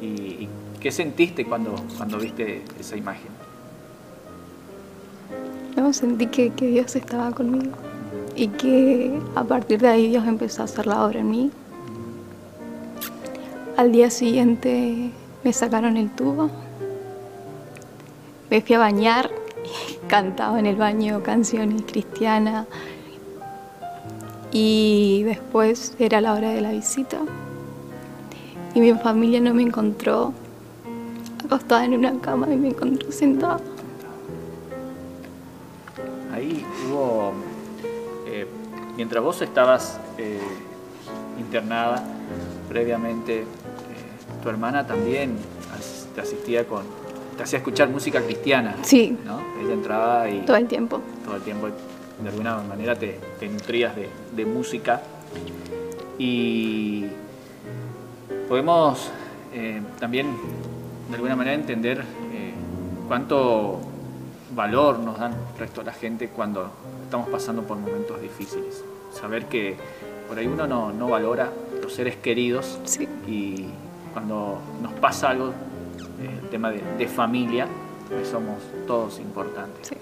¿Y, 0.00 0.48
qué 0.80 0.92
sentiste 0.92 1.44
cuando, 1.44 1.74
cuando 1.96 2.18
viste 2.18 2.62
esa 2.78 2.96
imagen? 2.96 3.30
¿no? 5.76 5.92
Sentí 5.92 6.28
que 6.28 6.50
Dios 6.50 6.94
estaba 6.94 7.32
conmigo 7.32 7.76
y 8.38 8.48
que 8.48 9.18
a 9.34 9.42
partir 9.42 9.80
de 9.80 9.88
ahí 9.88 10.08
Dios 10.08 10.24
empezó 10.26 10.62
a 10.62 10.66
hacer 10.66 10.86
la 10.86 11.04
obra 11.04 11.18
en 11.18 11.30
mí. 11.30 11.50
Al 13.78 13.92
día 13.92 14.10
siguiente 14.10 15.12
me 15.44 15.52
sacaron 15.52 15.96
el 15.96 16.10
tubo, 16.10 16.50
me 18.50 18.60
fui 18.60 18.74
a 18.74 18.80
bañar 18.80 19.30
y 19.64 20.06
cantaba 20.08 20.58
en 20.58 20.66
el 20.66 20.74
baño 20.74 21.22
canciones 21.22 21.82
cristianas. 21.82 22.66
Y 24.50 25.22
después 25.22 25.94
era 26.00 26.20
la 26.20 26.34
hora 26.34 26.50
de 26.50 26.60
la 26.60 26.72
visita. 26.72 27.18
Y 28.74 28.80
mi 28.80 28.92
familia 28.94 29.40
no 29.40 29.54
me 29.54 29.62
encontró. 29.62 30.32
Acostada 31.44 31.84
en 31.84 31.94
una 31.94 32.18
cama 32.20 32.52
y 32.52 32.56
me 32.56 32.70
encontró 32.70 33.12
sentada. 33.12 33.60
Ahí 36.34 36.66
hubo, 36.84 37.32
eh, 38.26 38.44
mientras 38.96 39.22
vos 39.22 39.40
estabas 39.40 40.00
eh, 40.18 40.40
internada 41.38 42.02
previamente, 42.68 43.44
tu 44.42 44.48
hermana 44.48 44.86
también 44.86 45.36
te 46.14 46.20
asistía 46.20 46.66
con, 46.66 46.82
te 47.36 47.42
hacía 47.42 47.58
escuchar 47.58 47.88
música 47.88 48.20
cristiana. 48.22 48.76
Sí. 48.82 49.16
¿no? 49.24 49.40
Ella 49.62 49.74
entraba 49.74 50.28
y 50.30 50.40
Todo 50.40 50.56
el 50.56 50.66
tiempo. 50.66 51.00
todo 51.24 51.36
el 51.36 51.42
tiempo 51.42 51.68
de 52.22 52.28
alguna 52.28 52.58
manera 52.58 52.96
te, 52.98 53.18
te 53.38 53.48
nutrías 53.48 53.94
de, 53.94 54.08
de 54.34 54.44
música 54.44 55.00
y 56.18 57.04
podemos 58.48 59.10
eh, 59.54 59.80
también 60.00 60.26
de 61.08 61.14
alguna 61.14 61.36
manera 61.36 61.54
entender 61.54 62.00
eh, 62.32 62.52
cuánto 63.06 63.78
valor 64.54 64.98
nos 64.98 65.18
dan 65.18 65.32
el 65.32 65.58
resto 65.60 65.80
de 65.82 65.86
la 65.86 65.92
gente 65.92 66.28
cuando 66.28 66.70
estamos 67.04 67.28
pasando 67.28 67.62
por 67.62 67.76
momentos 67.78 68.20
difíciles. 68.20 68.82
Saber 69.12 69.46
que 69.46 69.76
por 70.28 70.38
ahí 70.38 70.46
uno 70.46 70.66
no, 70.66 70.92
no 70.92 71.08
valora 71.08 71.50
los 71.82 71.92
seres 71.94 72.16
queridos 72.16 72.78
Sí. 72.84 73.08
y 73.26 73.66
cuando 74.12 74.58
nos 74.82 74.92
pasa 74.94 75.30
algo, 75.30 75.48
eh, 75.48 76.38
el 76.42 76.48
tema 76.48 76.70
de, 76.70 76.82
de 76.98 77.06
familia, 77.08 77.66
pues 78.08 78.28
somos 78.28 78.56
todos 78.86 79.18
importantes. 79.20 79.88
Sí. 79.88 79.96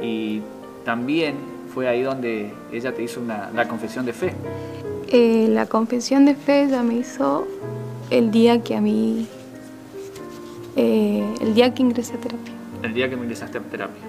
Y 0.00 0.42
también 0.84 1.36
fue 1.74 1.88
ahí 1.88 2.02
donde 2.02 2.52
ella 2.72 2.94
te 2.94 3.02
hizo 3.02 3.20
una, 3.20 3.50
la 3.54 3.66
confesión 3.68 4.06
de 4.06 4.12
fe. 4.12 4.32
Eh, 5.08 5.46
la 5.50 5.66
confesión 5.66 6.24
de 6.24 6.34
fe 6.34 6.64
ella 6.64 6.82
me 6.82 6.94
hizo 6.94 7.46
el 8.10 8.30
día 8.30 8.62
que 8.62 8.76
a 8.76 8.80
mí, 8.80 9.26
eh, 10.76 11.24
el 11.40 11.54
día 11.54 11.74
que 11.74 11.82
ingresé 11.82 12.14
a 12.14 12.18
terapia. 12.20 12.52
El 12.82 12.94
día 12.94 13.08
que 13.10 13.16
me 13.16 13.22
ingresaste 13.22 13.58
a 13.58 13.60
terapia. 13.62 14.02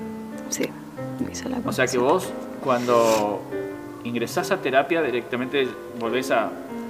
Sí, 0.50 0.66
me 1.26 1.32
hizo 1.32 1.50
la 1.50 1.58
O 1.66 1.72
sea 1.72 1.88
que 1.88 1.98
confesión. 1.98 2.04
vos, 2.04 2.30
cuando 2.64 3.42
ingresás 4.04 4.52
a 4.52 4.58
terapia, 4.58 5.02
directamente 5.02 5.68
volvés 6.00 6.32
a, 6.32 6.46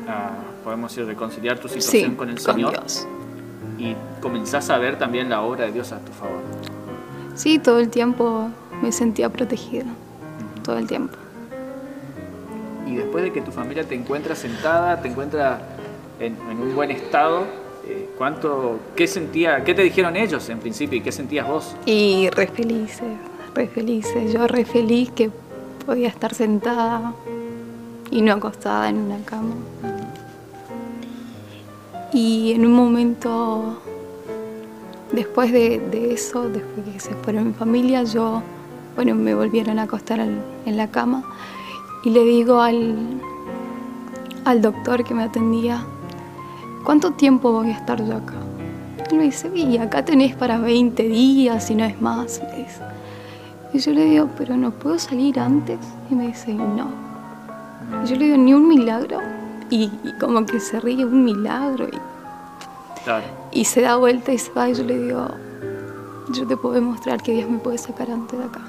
a, 0.07 0.31
podemos 0.69 0.91
decir, 0.91 1.07
reconciliar 1.07 1.57
tu 1.57 1.67
situación 1.67 2.11
sí, 2.11 2.15
con 2.15 2.29
el 2.29 2.37
Señor 2.37 2.73
Dios. 2.73 3.07
y 3.79 3.95
comenzás 4.21 4.69
a 4.69 4.77
ver 4.77 4.99
también 4.99 5.27
la 5.27 5.41
obra 5.41 5.65
de 5.65 5.71
Dios 5.71 5.91
a 5.91 5.97
tu 5.97 6.11
favor. 6.11 6.41
Sí, 7.33 7.57
todo 7.57 7.79
el 7.79 7.89
tiempo 7.89 8.51
me 8.83 8.91
sentía 8.91 9.29
protegida, 9.29 9.85
todo 10.63 10.77
el 10.77 10.85
tiempo. 10.85 11.17
Y 12.85 12.97
después 12.97 13.23
de 13.23 13.33
que 13.33 13.41
tu 13.41 13.51
familia 13.51 13.83
te 13.83 13.95
encuentra 13.95 14.35
sentada, 14.35 15.01
te 15.01 15.07
encuentra 15.07 15.59
en, 16.19 16.37
en 16.51 16.61
un 16.61 16.75
buen 16.75 16.91
estado, 16.91 17.47
eh, 17.87 18.07
¿cuánto, 18.15 18.77
qué 18.95 19.07
sentía, 19.07 19.63
qué 19.63 19.73
te 19.73 19.81
dijeron 19.81 20.15
ellos 20.15 20.47
en 20.49 20.59
principio 20.59 20.99
y 20.99 21.01
qué 21.01 21.11
sentías 21.11 21.47
vos? 21.47 21.75
Y 21.87 22.29
re 22.29 22.45
felices, 22.45 23.17
re 23.55 23.67
felices. 23.67 24.31
Yo 24.31 24.47
re 24.47 24.65
feliz 24.65 25.09
que 25.09 25.31
podía 25.83 26.09
estar 26.09 26.35
sentada 26.35 27.11
y 28.11 28.21
no 28.21 28.33
acostada 28.33 28.87
en 28.87 28.97
una 28.97 29.17
cama. 29.25 29.55
Y 32.13 32.53
en 32.53 32.65
un 32.65 32.73
momento, 32.73 33.79
después 35.11 35.51
de, 35.51 36.11
eso, 36.13 36.49
después 36.49 36.85
que 36.93 36.99
se 36.99 37.13
fueron 37.15 37.47
mi 37.47 37.53
familia, 37.53 38.03
yo, 38.03 38.41
bueno, 38.95 39.15
me 39.15 39.35
volvieron 39.35 39.79
a 39.79 39.83
acostar 39.83 40.19
en 40.19 40.77
la 40.77 40.87
cama 40.87 41.23
y 42.03 42.11
le 42.11 42.23
digo 42.23 42.61
al, 42.61 42.95
al 44.45 44.61
doctor 44.61 45.03
que 45.03 45.13
me 45.13 45.23
atendía, 45.23 45.83
¿cuánto 46.83 47.11
tiempo 47.11 47.51
voy 47.51 47.71
a 47.71 47.73
estar 47.77 48.03
yo 48.05 48.15
acá? 48.15 48.35
Él 49.11 49.17
me 49.17 49.23
dice, 49.23 49.51
y 49.53 49.77
acá 49.77 50.05
tenés 50.05 50.35
para 50.35 50.59
20 50.59 51.03
días, 51.03 51.67
si 51.67 51.75
no 51.75 51.83
es 51.83 51.99
más. 51.99 52.41
Y 53.73 53.79
yo 53.79 53.91
le 53.91 54.05
digo, 54.05 54.29
pero 54.37 54.55
no 54.55 54.71
puedo 54.71 54.97
salir 54.97 55.39
antes. 55.39 55.79
Y 56.09 56.15
me 56.15 56.27
dice, 56.27 56.53
no. 56.53 56.87
Y 58.03 58.07
yo 58.07 58.15
le 58.15 58.25
digo, 58.25 58.37
ni 58.37 58.53
un 58.53 58.67
milagro. 58.67 59.19
Y, 59.69 59.91
y 60.03 60.13
como 60.19 60.45
que 60.45 60.59
se 60.59 60.79
ríe, 60.79 61.05
un 61.05 61.23
milagro. 61.23 61.87
Y, 61.87 61.99
Claro. 63.03 63.25
y 63.51 63.65
se 63.65 63.81
da 63.81 63.95
vuelta 63.95 64.31
y 64.33 64.37
se 64.37 64.51
va. 64.51 64.69
Y 64.69 64.73
yo 64.75 64.83
le 64.83 64.97
digo, 64.99 65.27
yo 66.29 66.45
te 66.47 66.57
puedo 66.57 66.75
demostrar 66.75 67.21
que 67.21 67.33
Dios 67.33 67.49
me 67.49 67.59
puede 67.59 67.77
sacar 67.77 68.09
antes 68.11 68.37
de 68.37 68.45
acá. 68.45 68.61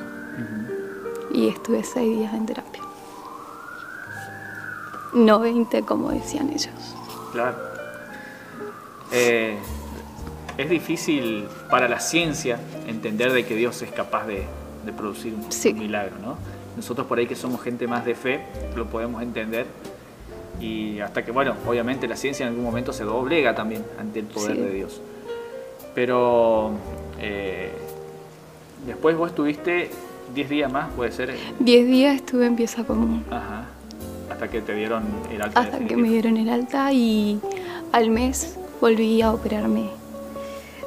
Y 1.33 1.49
estuve 1.49 1.83
seis 1.85 2.19
días 2.19 2.33
en 2.35 2.47
terapia. 2.47 2.83
No 5.13 5.41
20 5.41 5.83
como 5.83 6.11
decían 6.11 6.51
ellos. 6.51 6.71
Claro. 7.33 7.57
Eh, 9.13 9.59
es 10.57 10.71
difícil 10.71 11.47
para 11.69 11.89
la 11.89 11.99
ciencia 12.01 12.61
entender 12.87 13.33
de 13.33 13.45
que 13.45 13.57
Dios 13.57 13.83
es 13.83 13.91
capaz 13.91 14.27
de, 14.27 14.45
de 14.85 14.93
producir 14.93 15.35
un, 15.35 15.51
Sí. 15.51 15.71
un 15.71 15.79
milagro, 15.81 16.17
¿no? 16.23 16.37
Nosotros 16.77 17.07
por 17.07 17.19
ahí 17.19 17.27
que 17.27 17.35
somos 17.37 17.61
gente 17.63 17.87
más 17.89 18.05
de 18.05 18.15
fe, 18.15 18.45
lo 18.77 18.87
podemos 18.87 19.23
entender. 19.23 19.67
Y 20.61 21.01
hasta 21.01 21.25
que, 21.25 21.31
bueno, 21.33 21.55
obviamente 21.67 22.07
la 22.07 22.17
ciencia 22.17 22.45
en 22.45 22.51
algún 22.51 22.65
momento 22.65 22.93
se 22.93 23.05
doblega 23.05 23.55
también 23.55 23.83
ante 23.99 24.21
el 24.21 24.27
poder 24.27 24.57
Sí. 24.57 24.63
de 24.63 24.71
Dios. 24.73 25.01
Pero 25.95 26.73
eh, 27.19 27.71
después 28.87 29.17
vos 29.17 29.31
estuviste 29.31 29.91
10 30.35 30.49
días 30.49 30.73
más, 30.73 30.91
puede 30.93 31.13
ser, 31.13 31.35
10 31.59 31.87
días 31.87 32.15
estuve 32.17 32.47
en 32.47 32.57
pieza 32.57 32.85
común. 32.85 33.25
Ajá, 33.31 33.65
hasta 34.31 34.49
que 34.49 34.61
te 34.61 34.75
dieron 34.75 35.03
el 35.33 35.43
alta 35.43 35.61
hasta 35.61 35.79
que 35.81 35.97
me 35.97 36.09
dieron 36.09 36.37
el 36.37 36.49
alta 36.49 36.93
y 36.93 37.41
al 37.93 38.11
mes 38.11 38.57
volví 38.81 39.21
a 39.23 39.33
operarme 39.33 39.89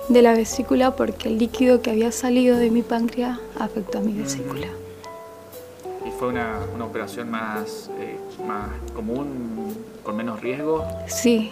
de 0.10 0.22
la 0.22 0.34
vesícula 0.34 0.96
porque 0.96 1.28
el 1.30 1.38
líquido 1.38 1.82
que 1.82 1.92
había 1.92 2.12
salido 2.12 2.58
de 2.58 2.70
mi 2.72 2.82
páncreas 2.84 3.40
afectó 3.60 3.98
a 4.00 4.02
mi 4.02 4.14
vesícula. 4.14 4.68
Y 6.06 6.12
¿Fue 6.12 6.30
una, 6.30 6.60
una 6.76 6.86
operación 6.86 7.30
más, 7.30 7.90
eh, 8.00 8.18
más 8.48 8.70
común, 8.94 9.53
con 10.04 10.16
menos 10.16 10.42
riesgo? 10.42 10.86
Sí, 11.08 11.52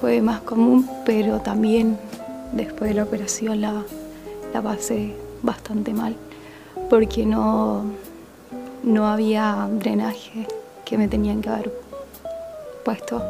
fue 0.00 0.22
más 0.22 0.40
común, 0.40 0.88
pero 1.04 1.40
también 1.40 1.98
después 2.52 2.90
de 2.90 2.94
la 2.94 3.02
operación 3.02 3.60
la, 3.60 3.82
la 4.52 4.62
pasé 4.62 5.14
bastante 5.42 5.92
mal, 5.92 6.16
porque 6.88 7.26
no, 7.26 7.84
no 8.82 9.06
había 9.06 9.68
drenaje 9.70 10.46
que 10.84 10.96
me 10.96 11.08
tenían 11.08 11.42
que 11.42 11.48
haber 11.50 11.72
puesto 12.84 13.22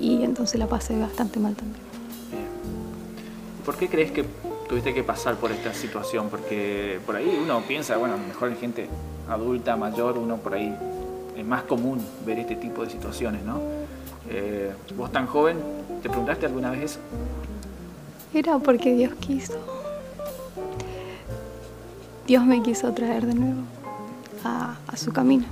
y 0.00 0.22
entonces 0.22 0.58
la 0.58 0.66
pasé 0.66 0.98
bastante 0.98 1.38
mal 1.38 1.54
también. 1.54 1.82
¿Por 3.64 3.76
qué 3.76 3.88
crees 3.88 4.12
que 4.12 4.24
tuviste 4.68 4.92
que 4.92 5.02
pasar 5.02 5.36
por 5.36 5.50
esta 5.50 5.72
situación? 5.72 6.28
Porque 6.28 6.98
por 7.06 7.16
ahí 7.16 7.38
uno 7.42 7.62
piensa, 7.62 7.96
bueno, 7.96 8.16
mejor 8.18 8.50
en 8.50 8.56
gente 8.56 8.88
adulta, 9.28 9.76
mayor, 9.76 10.18
uno 10.18 10.36
por 10.36 10.54
ahí 10.54 10.76
es 11.36 11.44
más 11.44 11.62
común 11.62 12.04
ver 12.24 12.38
este 12.38 12.56
tipo 12.56 12.84
de 12.84 12.90
situaciones, 12.90 13.42
¿no? 13.44 13.60
Eh, 14.28 14.72
vos 14.96 15.12
tan 15.12 15.26
joven, 15.26 15.58
¿te 16.02 16.08
preguntaste 16.08 16.46
alguna 16.46 16.70
vez 16.70 16.92
eso? 16.92 17.00
Era 18.32 18.58
porque 18.58 18.94
Dios 18.94 19.12
quiso. 19.14 19.54
Dios 22.26 22.44
me 22.44 22.62
quiso 22.62 22.92
traer 22.92 23.26
de 23.26 23.34
nuevo 23.34 23.60
a, 24.44 24.76
a 24.86 24.96
su 24.96 25.12
camino. 25.12 25.44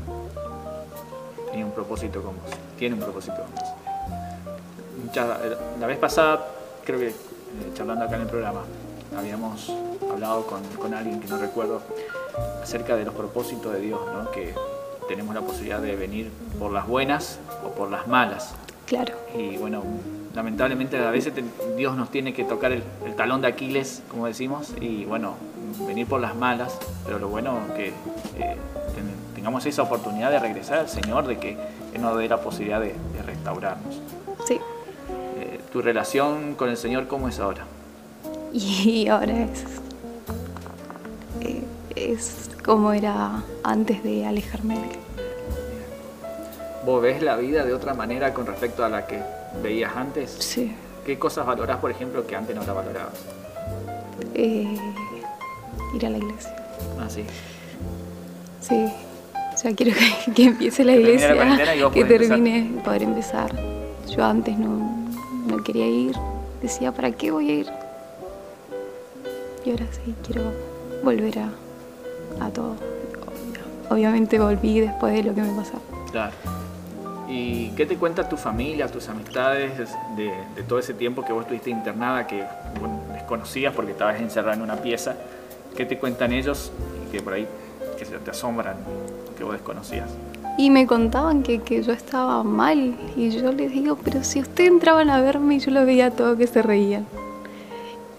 Tenía 1.51 1.67
un 1.67 1.73
propósito 1.73 2.23
con 2.23 2.35
vos, 2.37 2.51
tiene 2.79 2.95
un 2.95 3.01
propósito 3.01 3.37
con 3.37 3.51
vos. 3.55 3.63
La 5.79 5.87
vez 5.87 5.99
pasada, 5.99 6.47
creo 6.85 6.99
que 6.99 7.09
eh, 7.09 7.15
charlando 7.75 8.07
acá 8.07 8.17
en 8.17 8.23
el 8.23 8.29
programa, 8.29 8.63
habíamos 9.17 9.71
hablado 10.11 10.47
con, 10.47 10.63
con 10.81 10.95
alguien 10.95 11.21
que 11.21 11.29
no 11.29 11.37
recuerdo 11.37 11.83
acerca 12.63 12.97
de 12.97 13.05
los 13.05 13.15
propósitos 13.15 13.73
de 13.75 13.81
Dios, 13.81 14.01
¿no? 14.13 14.31
que 14.31 14.55
tenemos 15.09 15.35
la 15.35 15.41
posibilidad 15.43 15.81
de 15.81 15.97
venir 15.97 16.31
por 16.59 16.73
las 16.73 16.87
buenas 16.87 17.39
o 17.65 17.71
por 17.71 17.91
las 17.91 18.07
malas. 18.09 18.55
Claro. 18.87 19.15
Y 19.37 19.57
bueno, 19.57 19.83
lamentablemente 20.35 20.99
a 20.99 21.11
veces 21.11 21.35
te- 21.35 21.45
Dios 21.77 21.97
nos 21.97 22.11
tiene 22.11 22.33
que 22.35 22.45
tocar 22.45 22.73
el, 22.73 22.83
el 23.07 23.15
talón 23.17 23.41
de 23.41 23.49
Aquiles, 23.49 24.03
como 24.09 24.27
decimos, 24.27 24.73
y 24.81 25.05
bueno, 25.05 25.35
venir 25.87 26.07
por 26.07 26.21
las 26.21 26.35
malas, 26.37 26.79
pero 27.07 27.19
lo 27.19 27.29
bueno 27.29 27.59
que 27.77 27.89
eh, 27.89 28.57
ten- 28.95 29.35
tengamos 29.35 29.65
esa 29.67 29.83
oportunidad 29.83 30.31
de 30.31 30.39
regresar 30.39 30.79
al 30.79 30.89
Señor, 30.89 31.27
de 31.27 31.39
que 31.39 31.57
Él 31.95 32.03
nos 32.03 32.17
dé 32.19 32.29
la 32.29 32.41
posibilidad 32.41 32.81
de, 32.81 32.89
de 33.15 33.23
restaurarnos. 33.25 34.01
Sí. 34.47 34.59
Eh, 35.39 35.61
¿Tu 35.73 35.81
relación 35.83 36.55
con 36.55 36.69
el 36.69 36.77
Señor 36.77 37.07
cómo 37.07 37.29
es 37.29 37.39
ahora? 37.41 37.65
Y 38.53 39.09
ahora 39.09 39.33
es. 39.45 39.65
eh, 41.41 41.63
Es 41.97 42.51
como 42.65 42.93
era 42.93 43.43
antes 43.65 44.03
de 44.03 44.25
alejarme 44.27 44.77
de 44.79 44.83
él. 44.85 44.99
¿Vos 46.85 47.03
ves 47.03 47.23
la 47.23 47.37
vida 47.37 47.65
de 47.65 47.75
otra 47.75 47.95
manera 47.95 48.35
con 48.35 48.47
respecto 48.47 48.85
a 48.85 48.89
la 48.89 49.07
que 49.07 49.21
veías 49.63 49.95
antes? 49.97 50.35
Sí. 50.39 50.75
¿Qué 51.07 51.19
cosas 51.19 51.47
valorás, 51.47 51.79
por 51.79 51.91
ejemplo, 51.91 52.27
que 52.27 52.35
antes 52.37 52.55
no 52.55 52.65
la 52.65 52.73
valorabas? 52.73 53.15
Eh, 54.35 54.77
ir 55.95 56.07
a 56.07 56.11
la 56.11 56.19
iglesia. 56.19 56.55
Ah, 57.01 57.09
sí. 57.09 57.25
Sí. 58.61 58.93
Ya 59.63 59.75
quiero 59.75 59.93
que, 59.97 60.33
que 60.35 60.45
empiece 60.45 60.85
la 60.85 60.93
Que 60.95 60.99
termine 61.01 61.27
la 61.27 61.35
iglesia. 61.35 61.35
cuarentena 61.37 61.75
y 61.77 61.83
vos 61.83 61.93
que 61.93 62.01
podés 62.05 62.13
empezar. 62.23 62.37
termine, 62.45 62.83
poder 62.83 63.03
empezar. 63.03 63.57
Yo 64.09 64.25
antes 64.25 64.59
no, 64.59 65.09
no 65.47 65.63
quería 65.65 65.87
ir. 65.87 66.17
Decía, 66.61 66.93
¿para 66.93 67.11
qué 67.13 67.31
voy 67.31 67.51
a 67.51 67.55
ir? 67.55 67.67
Y 69.65 69.71
ahora 69.71 69.87
sí, 69.93 70.15
quiero 70.27 70.43
volver 71.05 71.39
a, 71.41 71.49
a 72.41 72.51
todo. 72.51 72.77
Obviamente 73.91 74.39
volví 74.39 74.81
después 74.81 75.13
de 75.15 75.23
lo 75.23 75.35
que 75.35 75.43
me 75.43 75.55
pasó. 75.55 75.81
Claro. 76.11 76.33
¿Y 77.29 77.71
qué 77.71 77.87
te 77.87 77.97
cuenta 77.97 78.29
tu 78.29 78.37
familia, 78.37 78.89
tus 78.89 79.09
amistades 79.09 79.73
de, 80.17 80.33
de 80.55 80.63
todo 80.63 80.79
ese 80.79 80.95
tiempo 80.95 81.25
que 81.25 81.33
vos 81.33 81.43
estuviste 81.43 81.71
internada, 81.71 82.27
que 82.27 82.45
bueno, 82.79 83.01
desconocías 83.13 83.75
porque 83.75 83.93
estabas 83.93 84.21
encerrada 84.21 84.55
en 84.55 84.63
una 84.63 84.77
pieza? 84.77 85.17
¿Qué 85.77 85.87
te 85.87 85.99
cuentan 85.99 86.33
ellos 86.33 86.73
y 87.07 87.11
que 87.11 87.23
por 87.23 87.33
ahí 87.33 87.47
que 87.99 88.05
se 88.05 88.19
te 88.19 88.31
asombran, 88.31 88.77
que 89.37 89.45
vos 89.45 89.55
desconocías? 89.55 90.11
Y 90.59 90.69
me 90.69 90.87
contaban 90.87 91.43
que, 91.43 91.61
que 91.61 91.83
yo 91.83 91.93
estaba 91.93 92.43
mal. 92.43 92.95
Y 93.17 93.31
yo 93.31 93.53
les 93.53 93.73
digo, 93.73 93.97
pero 94.03 94.23
si 94.23 94.41
ustedes 94.41 94.71
entraban 94.71 95.09
a 95.09 95.21
verme 95.21 95.59
yo 95.59 95.71
los 95.71 95.87
veía 95.87 96.11
todo 96.11 96.37
que 96.37 96.47
se 96.47 96.63
reían. 96.63 97.07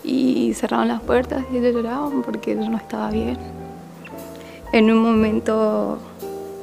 Y 0.04 0.54
cerraban 0.56 0.88
las 0.88 1.02
puertas 1.02 1.46
y 1.54 1.58
ellos 1.58 1.76
lloraban 1.76 2.24
porque 2.24 2.56
yo 2.56 2.70
no 2.70 2.78
estaba 2.78 3.10
bien. 3.10 3.38
En 4.74 4.92
un 4.92 5.04
momento 5.04 6.00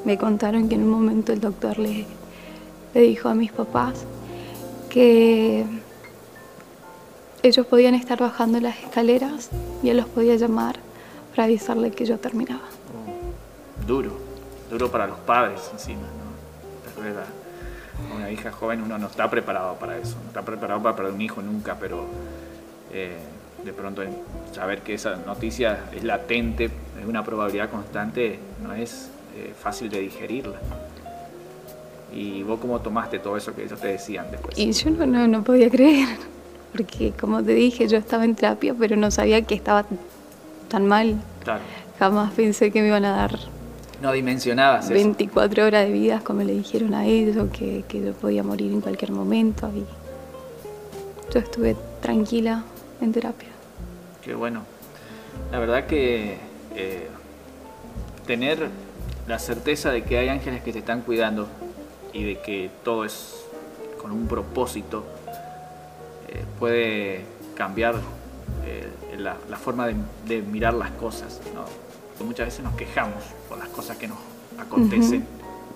me 0.05 0.19
contaron 0.19 0.69
que 0.69 0.75
en 0.75 0.83
un 0.83 0.91
momento 0.91 1.33
el 1.33 1.41
doctor 1.41 1.79
le, 1.79 2.07
le 2.93 3.01
dijo 3.03 3.29
a 3.29 3.37
mis 3.37 3.53
papás 3.53 4.05
que 4.89 5.65
ellos 7.45 7.65
podían 7.67 7.95
estar 7.95 8.19
bajando 8.19 8.61
las 8.61 8.77
escaleras 8.81 9.51
y 9.85 9.91
él 9.91 9.99
los 9.99 10.07
podía 10.07 10.35
llamar 10.35 10.81
para 11.31 11.45
avisarle 11.45 11.93
que 11.93 12.05
yo 12.05 12.19
terminaba. 12.19 12.65
Oh, 12.91 13.87
duro, 13.87 14.19
duro 14.69 14.91
para 14.91 15.07
los 15.07 15.19
padres 15.21 15.71
encima, 15.73 16.01
¿no? 16.01 18.13
A 18.13 18.17
una 18.17 18.29
hija 18.33 18.51
joven, 18.51 18.83
uno 18.83 18.99
no 18.99 19.07
está 19.07 19.31
preparado 19.31 19.77
para 19.77 19.97
eso, 19.97 20.17
no 20.21 20.27
está 20.27 20.43
preparado 20.43 20.83
para 20.83 20.97
perder 20.97 21.13
un 21.13 21.21
hijo 21.21 21.43
nunca, 21.43 21.77
pero 21.79 22.07
eh, 22.93 23.21
de 23.65 23.73
pronto 23.73 24.03
saber 24.53 24.83
que 24.83 24.95
esa 24.95 25.17
noticia 25.27 25.85
es 25.95 26.05
latente, 26.05 26.71
es 27.01 27.07
una 27.07 27.25
probabilidad 27.25 27.71
constante, 27.71 28.39
no 28.63 28.75
es 28.75 29.11
eh, 29.37 29.53
fácil 29.59 29.89
de 29.89 30.01
digerirla. 30.01 30.59
¿Y 32.13 32.43
vos 32.43 32.59
cómo 32.61 32.81
tomaste 32.81 33.19
todo 33.21 33.37
eso 33.37 33.55
que 33.55 33.65
ellos 33.65 33.81
te 33.81 33.89
decían 33.89 34.27
después? 34.31 34.59
Y 34.59 34.73
yo 34.73 34.91
no, 34.91 35.07
no, 35.07 35.29
no 35.29 35.45
podía 35.45 35.71
creer, 35.71 36.09
porque 36.73 37.13
como 37.13 37.43
te 37.43 37.55
dije, 37.55 37.87
yo 37.87 37.99
estaba 37.99 38.25
en 38.25 38.35
terapia, 38.35 38.75
pero 38.79 38.97
no 38.97 39.11
sabía 39.11 39.43
que 39.43 39.55
estaba 39.55 39.87
tan 40.69 40.87
mal. 40.87 41.17
Claro, 41.45 41.63
Jamás 41.99 42.33
pensé 42.33 42.71
que 42.71 42.81
me 42.81 42.89
iban 42.89 43.05
a 43.05 43.15
dar 43.15 43.39
no 44.01 44.13
dimensionabas 44.13 44.87
eso. 44.87 44.95
24 44.95 45.67
horas 45.67 45.87
de 45.87 45.93
vida, 45.93 46.23
como 46.25 46.43
le 46.43 46.55
dijeron 46.55 46.95
a 46.95 47.05
ellos, 47.05 47.49
que, 47.53 47.85
que 47.87 48.03
yo 48.03 48.13
podía 48.15 48.43
morir 48.43 48.73
en 48.73 48.81
cualquier 48.81 49.13
momento. 49.13 49.71
Y 49.75 49.85
yo 51.33 51.41
estuve 51.41 51.77
tranquila 52.01 52.65
en 53.01 53.13
terapia. 53.13 53.50
Qué 54.23 54.35
bueno. 54.35 54.63
La 55.51 55.59
verdad 55.59 55.87
que 55.87 56.39
eh, 56.75 57.09
tener 58.27 58.69
la 59.27 59.39
certeza 59.39 59.91
de 59.91 60.03
que 60.03 60.19
hay 60.19 60.29
ángeles 60.29 60.63
que 60.63 60.73
te 60.73 60.81
están 60.81 61.03
cuidando 61.03 61.49
y 62.13 62.25
de 62.25 62.41
que 62.41 62.71
todo 62.85 63.05
es 63.05 63.45
con 64.01 64.11
un 64.13 64.27
propósito 64.27 65.05
eh, 66.29 66.45
puede 66.59 67.25
cambiar 67.55 67.97
eh, 68.67 68.89
la, 69.19 69.37
la 69.49 69.57
forma 69.57 69.87
de, 69.87 69.95
de 70.27 70.43
mirar 70.43 70.75
las 70.75 70.91
cosas. 70.93 71.41
¿no? 71.55 71.65
Porque 72.09 72.25
muchas 72.25 72.47
veces 72.47 72.65
nos 72.65 72.75
quejamos 72.75 73.23
por 73.49 73.59
las 73.59 73.69
cosas 73.69 73.97
que 73.97 74.09
nos 74.09 74.19
acontecen. 74.59 75.27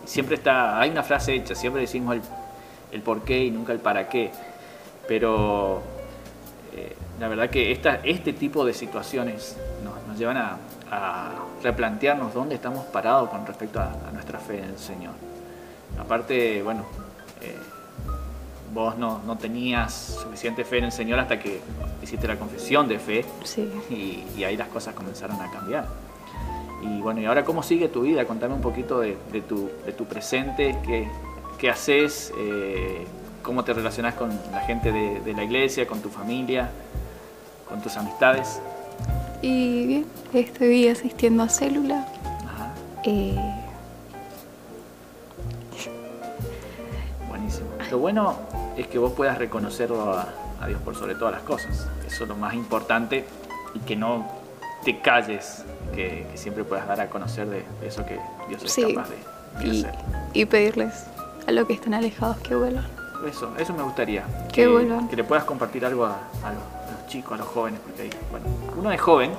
Siempre 0.05 0.37
está, 0.37 0.79
hay 0.81 0.91
una 0.91 1.03
frase 1.03 1.35
hecha, 1.35 1.55
siempre 1.55 1.81
decimos 1.81 2.17
el, 2.17 2.23
el 2.93 3.01
por 3.03 3.23
qué 3.23 3.45
y 3.45 3.51
nunca 3.51 3.73
el 3.73 3.81
para 3.81 4.09
qué. 4.09 4.31
Pero 5.09 5.83
la 7.21 7.29
verdad 7.29 7.51
que 7.51 7.73
esta, 7.73 7.97
este 8.05 8.33
tipo 8.33 8.65
de 8.65 8.75
situaciones 8.75 9.57
nos, 9.85 9.95
nos 10.09 10.19
llevan 10.19 10.37
a, 10.37 10.59
a 10.91 11.33
replantearnos 11.63 12.35
dónde 12.35 12.55
estamos 12.57 12.85
parados 12.87 13.31
con 13.31 13.47
respecto 13.47 13.81
a, 13.81 13.93
a 14.09 14.13
nuestra 14.13 14.39
fe 14.39 14.59
en 14.59 14.65
el 14.65 14.79
Señor. 14.79 15.13
Aparte, 15.99 16.63
bueno, 16.63 16.85
eh, 17.41 17.57
vos 18.73 18.97
no, 18.99 19.21
no 19.25 19.39
tenías 19.39 19.93
suficiente 20.23 20.65
fe 20.65 20.79
en 20.79 20.85
el 20.85 20.93
Señor 20.93 21.19
hasta 21.21 21.39
que 21.39 21.61
hiciste 22.03 22.27
la 22.27 22.37
confesión 22.37 22.89
de 22.89 22.99
fe 22.99 23.25
Sí. 23.45 23.71
y, 23.91 24.25
y 24.39 24.45
ahí 24.45 24.57
las 24.57 24.69
cosas 24.69 24.95
comenzaron 24.95 25.41
a 25.41 25.51
cambiar. 25.51 25.87
Y 26.83 27.01
bueno, 27.01 27.21
¿y 27.21 27.25
ahora 27.25 27.45
cómo 27.45 27.63
sigue 27.63 27.89
tu 27.89 28.03
vida? 28.03 28.27
Contame 28.27 28.55
un 28.55 28.61
poquito 28.61 29.01
de, 29.01 29.17
de 29.33 29.41
tu, 29.41 29.71
de 29.87 29.93
tu 29.93 30.05
presente, 30.05 30.77
qué, 30.85 31.09
qué 31.59 31.71
haces, 31.71 32.33
eh, 32.39 33.07
cómo 33.43 33.65
te 33.65 33.73
relacionas 33.73 34.15
con 34.15 34.31
la 34.53 34.61
gente 34.61 34.93
de, 34.93 35.21
de 35.21 35.33
la 35.33 35.45
iglesia, 35.45 35.87
con 35.87 36.01
tu 36.01 36.11
familia, 36.11 36.71
con 37.75 37.83
tus 37.83 37.97
amistades. 37.97 38.61
Y 39.43 39.85
bien, 39.87 40.07
estoy 40.33 40.87
asistiendo 40.87 41.43
a 41.43 41.49
célula. 41.49 42.07
Ajá, 42.47 42.73
eh, 43.03 43.37
buenísimo. 47.29 47.67
Lo 47.91 47.99
bueno 47.99 48.37
es 48.77 48.87
que 48.87 48.99
vos 48.99 49.13
puedas 49.13 49.39
reconocerlo 49.39 50.15
a, 50.15 50.29
a 50.61 50.67
Dios 50.69 50.81
por 50.83 50.95
sobre 50.95 51.17
todas 51.17 51.35
las 51.35 51.43
cosas. 51.43 51.89
Eso 52.07 52.23
es 52.23 52.29
lo 52.29 52.37
más 52.37 52.55
importante 52.55 53.25
y 53.75 53.81
que 53.81 53.97
no 53.97 54.25
te 54.85 55.01
calles, 55.01 55.65
que, 55.97 56.29
que 56.31 56.39
siempre 56.39 56.63
puedas 56.63 56.87
dar 56.87 57.01
a 57.01 57.09
conocer 57.11 57.49
de, 57.49 57.65
de 57.81 57.89
eso 57.89 58.07
que 58.07 58.21
Dios 58.49 58.63
es 58.63 58.73
Sí, 58.73 58.95
capaz 58.95 59.09
de, 59.09 59.65
de 59.69 59.75
y, 59.75 59.81
hacer. 59.81 59.95
y 60.33 60.45
pedirles 60.45 61.07
a 61.49 61.51
los 61.51 61.67
que 61.67 61.73
están 61.73 61.95
alejados 61.95 62.37
que 62.39 62.55
vuelvan. 62.55 62.87
Eso, 63.29 63.53
eso 63.59 63.73
me 63.73 63.83
gustaría. 63.83 64.23
Que 64.53 64.69
vuelvan. 64.69 65.09
que 65.09 65.17
le 65.17 65.25
puedas 65.25 65.43
compartir 65.45 65.85
algo 65.85 66.05
a, 66.05 66.11
a 66.13 66.53
los, 66.53 66.63
a 66.63 66.93
los 66.93 66.94
chicos, 67.15 67.35
a 67.35 67.37
los 67.37 67.47
jóvenes, 67.47 67.79
porque 67.81 68.03
ahí, 68.03 68.11
bueno, 68.31 68.47
uno 68.77 68.91
es 68.91 69.01
joven, 69.01 69.31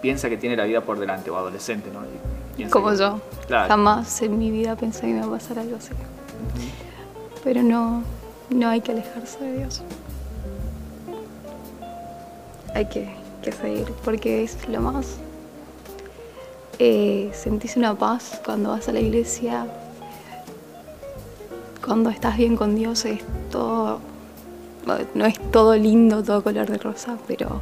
piensa 0.00 0.28
que 0.28 0.36
tiene 0.36 0.56
la 0.56 0.64
vida 0.64 0.80
por 0.80 0.96
delante, 0.98 1.28
o 1.28 1.36
adolescente, 1.36 1.90
¿no? 1.92 2.00
Como 2.70 2.94
yo. 2.94 3.20
Jamás 3.48 4.22
en 4.22 4.38
mi 4.38 4.50
vida 4.50 4.76
pensé 4.76 5.00
que 5.02 5.06
me 5.08 5.18
iba 5.18 5.26
a 5.26 5.30
pasar 5.30 5.58
algo 5.58 5.76
así. 5.76 5.90
Pero 7.42 7.64
no, 7.64 8.04
no 8.50 8.68
hay 8.68 8.80
que 8.80 8.92
alejarse 8.92 9.42
de 9.42 9.58
Dios. 9.58 9.82
Hay 12.74 12.86
que, 12.86 13.12
seguir 13.60 13.92
porque 14.04 14.44
es 14.44 14.68
lo 14.68 14.80
más. 14.80 15.16
Eh, 16.78 17.30
sentís 17.34 17.76
una 17.76 17.94
paz 17.96 18.40
cuando 18.44 18.70
vas 18.70 18.88
a 18.88 18.92
la 18.92 19.00
iglesia. 19.00 19.66
Cuando 21.84 22.10
estás 22.10 22.36
bien 22.36 22.56
con 22.56 22.76
Dios 22.76 23.04
es 23.04 23.20
todo. 23.50 24.11
No 25.14 25.26
es 25.26 25.50
todo 25.50 25.76
lindo, 25.76 26.22
todo 26.22 26.42
color 26.42 26.68
de 26.68 26.78
rosa, 26.78 27.16
pero 27.28 27.60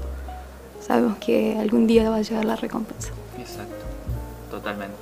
sabemos 0.80 1.18
que 1.18 1.58
algún 1.58 1.86
día 1.86 2.08
va 2.08 2.16
a 2.16 2.22
llegar 2.22 2.44
la 2.44 2.56
recompensa. 2.56 3.10
Exacto, 3.38 3.84
totalmente. 4.50 4.96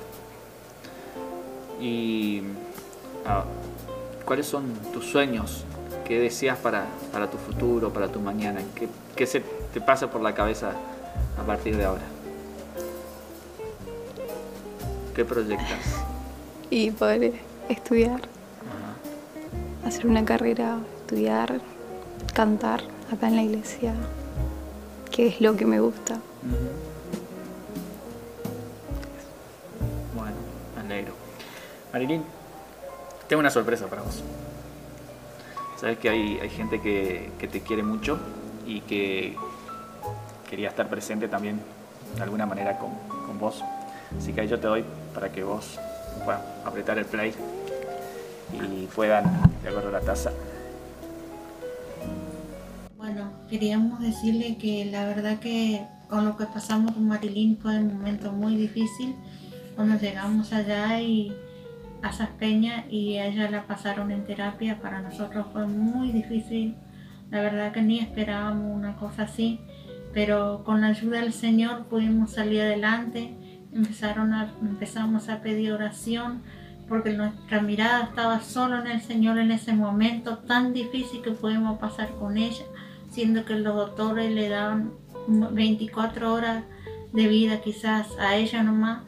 Y 1.79 2.41
ah, 3.25 3.45
¿cuáles 4.25 4.45
son 4.45 4.73
tus 4.93 5.05
sueños? 5.05 5.63
¿Qué 6.05 6.19
deseas 6.19 6.57
para, 6.57 6.87
tu 7.31 7.37
futuro, 7.37 7.93
para 7.93 8.07
tu 8.07 8.19
mañana? 8.19 8.61
¿Qué, 9.15 9.25
se 9.25 9.41
te 9.73 9.79
pasa 9.79 10.09
por 10.09 10.21
la 10.21 10.33
cabeza 10.33 10.71
a 11.39 11.43
partir 11.43 11.77
de 11.77 11.85
ahora? 11.85 12.03
¿Qué 15.15 15.25
proyectas? 15.25 15.67
Y 16.71 16.91
poder 16.91 17.33
estudiar, 17.67 18.21
hacer 19.83 20.05
una 20.05 20.23
carrera, 20.23 20.77
estudiar, 21.01 21.59
cantar 22.39 22.79
acá 23.11 23.27
en 23.27 23.35
la 23.35 23.41
iglesia, 23.41 23.93
que 25.11 25.27
es 25.27 25.41
lo 25.41 25.57
que 25.57 25.65
me 25.65 25.81
gusta. 25.81 26.21
Bueno, 30.15 30.37
me 30.73 30.81
alegro. 30.81 31.11
Marilyn, 31.91 32.23
tengo 33.27 33.41
una 33.41 33.49
sorpresa 33.49 33.87
para 33.87 34.03
vos. 34.03 34.23
Sabes 35.81 35.97
que 35.97 36.07
hay, 36.07 36.39
hay 36.39 36.49
gente 36.49 36.79
que, 36.79 37.29
te 37.51 37.59
quiere 37.59 37.83
mucho 37.83 38.17
y 38.65 38.79
que 38.87 39.35
quería 40.49 40.69
estar 40.69 40.89
presente 40.89 41.27
también 41.27 41.59
de 42.15 42.23
alguna 42.23 42.45
manera 42.45 42.79
con, 42.79 42.91
con 43.27 43.37
vos. 43.37 43.61
Así 44.17 44.31
que 44.31 44.39
ahí 44.39 44.47
yo 44.47 44.61
te 44.61 44.67
doy 44.67 44.85
para 45.13 45.29
que 45.29 45.43
vos 45.43 45.77
puedas 46.23 46.41
apretar 46.63 46.97
el 46.99 47.05
play 47.05 47.35
y 48.53 48.85
puedan, 48.95 49.25
de 49.61 49.67
acuerdo 49.67 49.91
la 49.91 49.99
taza, 49.99 50.31
queríamos 53.49 53.99
decirle 53.99 54.57
que 54.57 54.85
la 54.85 55.05
verdad 55.05 55.39
que 55.39 55.85
con 56.07 56.25
lo 56.25 56.37
que 56.37 56.45
pasamos 56.45 56.93
con 56.93 57.07
Marilyn 57.07 57.57
fue 57.57 57.77
un 57.77 57.93
momento 57.97 58.31
muy 58.31 58.55
difícil. 58.55 59.15
Cuando 59.75 59.97
llegamos 59.97 60.53
allá 60.53 61.01
y 61.01 61.33
a 62.01 62.09
esas 62.09 62.29
peñas 62.29 62.85
y 62.89 63.17
ella 63.17 63.49
la 63.49 63.65
pasaron 63.65 64.11
en 64.11 64.25
terapia, 64.25 64.79
para 64.81 65.01
nosotros 65.01 65.47
fue 65.51 65.67
muy 65.67 66.11
difícil, 66.11 66.75
la 67.29 67.41
verdad 67.41 67.71
que 67.71 67.81
ni 67.81 67.99
esperábamos 67.99 68.75
una 68.75 68.95
cosa 68.97 69.23
así, 69.23 69.59
pero 70.13 70.63
con 70.63 70.81
la 70.81 70.87
ayuda 70.87 71.21
del 71.21 71.33
Señor 71.33 71.85
pudimos 71.85 72.31
salir 72.31 72.61
adelante, 72.61 73.33
empezaron 73.71 74.33
empezamos 74.61 75.29
a 75.29 75.41
pedir 75.41 75.71
oración 75.71 76.41
porque 76.87 77.13
nuestra 77.13 77.61
mirada 77.61 78.05
estaba 78.05 78.41
solo 78.41 78.79
en 78.79 78.87
el 78.87 79.01
Señor 79.01 79.37
en 79.37 79.51
ese 79.51 79.73
momento 79.73 80.39
tan 80.39 80.73
difícil 80.73 81.21
que 81.21 81.31
pudimos 81.31 81.77
pasar 81.77 82.09
con 82.15 82.37
ella 82.37 82.65
siendo 83.19 83.43
que 83.43 83.55
los 83.55 83.75
doctores 83.75 84.31
le 84.31 84.47
daban 84.47 84.93
24 85.27 86.33
horas 86.33 86.63
de 87.11 87.27
vida 87.27 87.59
quizás 87.59 88.07
a 88.17 88.37
ella 88.37 88.63
nomás, 88.63 89.01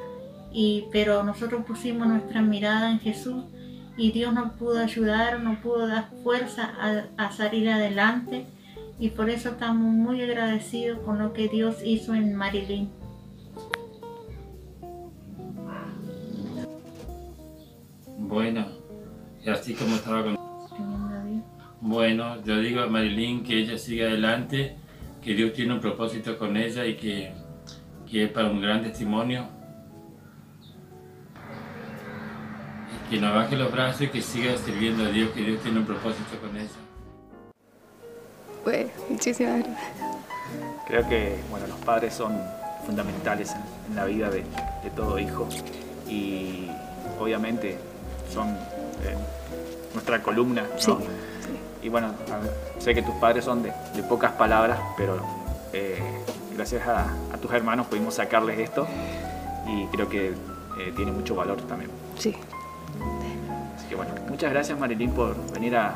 y, 0.51 0.83
pero 0.91 1.23
nosotros 1.23 1.63
pusimos 1.65 2.09
nuestra 2.09 2.41
mirada 2.41 2.91
en 2.91 2.99
Jesús 2.99 3.45
y 3.95 4.11
Dios 4.11 4.33
nos 4.33 4.51
pudo 4.55 4.81
ayudar, 4.81 5.39
nos 5.39 5.59
pudo 5.59 5.87
dar 5.87 6.09
fuerza 6.23 6.73
a, 7.15 7.31
salir 7.31 7.69
adelante 7.69 8.47
y 8.99 9.11
por 9.11 9.29
eso 9.29 9.51
estamos 9.51 9.93
muy 9.93 10.21
agradecidos 10.21 10.99
con 11.05 11.17
lo 11.17 11.31
que 11.31 11.47
Dios 11.47 11.77
hizo 11.81 12.13
en 12.13 12.35
Marilyn. 12.35 12.89
Bueno, 18.17 18.65
y 19.41 19.49
así 19.49 19.73
como 19.73 19.95
estaba 19.95 20.21
con... 20.21 20.40
Bueno, 21.81 22.43
yo 22.43 22.59
digo 22.59 22.81
a 22.81 22.87
Marilyn 22.87 23.43
que 23.43 23.57
ella 23.57 23.75
siga 23.75 24.05
adelante, 24.05 24.75
que 25.23 25.33
Dios 25.33 25.51
tiene 25.53 25.73
un 25.73 25.81
propósito 25.81 26.37
con 26.37 26.55
ella 26.55 26.85
y 26.85 26.95
que, 26.95 27.33
que 28.09 28.25
es 28.25 28.31
para 28.31 28.49
un 28.49 28.61
gran 28.61 28.83
testimonio. 28.83 29.49
que 33.09 33.19
no 33.19 33.33
baje 33.35 33.57
los 33.57 33.69
brazos 33.69 34.03
y 34.03 34.07
que 34.07 34.21
siga 34.21 34.55
sirviendo 34.57 35.03
a 35.03 35.09
Dios, 35.09 35.31
que 35.31 35.41
Dios 35.41 35.61
tiene 35.61 35.79
un 35.79 35.85
propósito 35.85 36.39
con 36.39 36.55
ella. 36.55 36.69
Pues, 38.63 38.87
muchísimas 39.09 39.59
gracias. 39.59 39.91
Creo 40.87 41.09
que 41.09 41.35
bueno, 41.49 41.67
los 41.67 41.77
padres 41.79 42.13
son 42.13 42.39
fundamentales 42.85 43.53
en, 43.89 43.95
la 43.97 44.05
vida 44.05 44.29
de, 44.29 44.45
todo 44.95 45.19
hijo 45.19 45.49
y 46.07 46.67
obviamente 47.19 47.77
son 48.31 48.51
eh, 48.51 49.17
nuestra 49.93 50.23
columna. 50.23 50.63
¿no? 50.87 50.99
Y 51.81 51.89
bueno, 51.89 52.09
sé 52.79 52.93
que 52.93 53.01
tus 53.01 53.15
padres 53.15 53.45
son 53.45 53.63
de, 53.63 53.71
pocas 54.07 54.31
palabras, 54.33 54.79
pero 54.97 55.17
eh, 55.73 55.99
gracias 56.55 56.87
a, 56.87 57.07
tus 57.41 57.51
hermanos 57.51 57.87
pudimos 57.87 58.15
sacarles 58.15 58.59
esto 58.59 58.87
y 59.67 59.85
creo 59.87 60.07
que 60.07 60.27
eh, 60.29 60.93
tiene 60.95 61.11
mucho 61.11 61.35
valor 61.35 61.59
también. 61.61 61.89
Sí. 62.19 62.35
Así 63.75 63.87
que 63.87 63.95
bueno, 63.95 64.11
muchas 64.29 64.51
gracias 64.51 64.77
Marilyn 64.77 65.11
por 65.11 65.35
venir 65.53 65.75
a, 65.75 65.95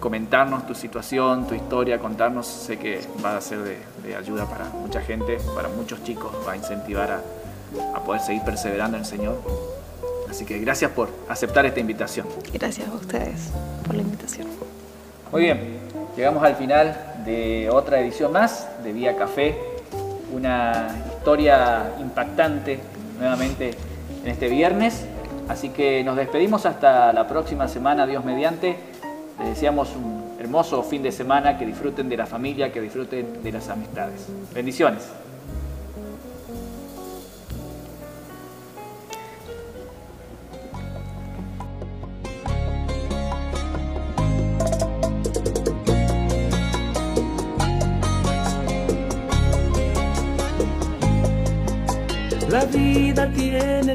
comentarnos 0.00 0.66
tu 0.66 0.74
situación, 0.74 1.46
tu 1.46 1.54
historia, 1.54 1.98
contarnos. 1.98 2.46
Sé 2.46 2.78
que 2.78 3.00
va 3.24 3.36
a 3.36 3.40
ser 3.40 3.58
de, 3.58 4.14
ayuda 4.14 4.46
para 4.46 4.66
mucha 4.66 5.00
gente, 5.00 5.38
para 5.54 5.68
muchos 5.68 6.02
chicos, 6.04 6.32
va 6.46 6.52
a 6.52 6.56
incentivar 6.56 7.10
a, 7.10 7.96
a 7.96 8.00
poder 8.04 8.22
seguir 8.22 8.42
perseverando 8.42 8.96
en 8.96 9.02
el 9.02 9.06
Señor 9.06 9.38
Así 10.30 10.44
que 10.44 10.58
gracias 10.58 10.90
por 10.90 11.08
aceptar 11.28 11.66
esta 11.66 11.80
invitación. 11.80 12.26
Gracias 12.52 12.88
a 12.88 12.94
ustedes 12.94 13.50
por 13.86 13.94
la 13.94 14.02
invitación. 14.02 14.46
Muy 15.32 15.42
bien, 15.42 15.78
llegamos 16.16 16.42
al 16.42 16.56
final 16.56 17.22
de 17.24 17.68
otra 17.70 18.00
edición 18.00 18.32
más 18.32 18.68
de 18.82 18.92
Vía 18.92 19.16
Café. 19.16 19.56
Una 20.32 20.88
historia 21.16 21.94
impactante 22.00 22.78
nuevamente 23.18 23.70
en 24.24 24.30
este 24.30 24.48
viernes. 24.48 25.04
Así 25.48 25.70
que 25.70 26.04
nos 26.04 26.16
despedimos 26.16 26.66
hasta 26.66 27.12
la 27.12 27.26
próxima 27.26 27.68
semana, 27.68 28.06
Dios 28.06 28.24
mediante. 28.24 28.76
Les 29.38 29.48
deseamos 29.48 29.94
un 29.96 30.36
hermoso 30.38 30.82
fin 30.82 31.02
de 31.02 31.12
semana, 31.12 31.58
que 31.58 31.66
disfruten 31.66 32.08
de 32.08 32.16
la 32.16 32.26
familia, 32.26 32.72
que 32.72 32.80
disfruten 32.80 33.42
de 33.42 33.52
las 33.52 33.68
amistades. 33.68 34.26
Bendiciones. 34.54 35.08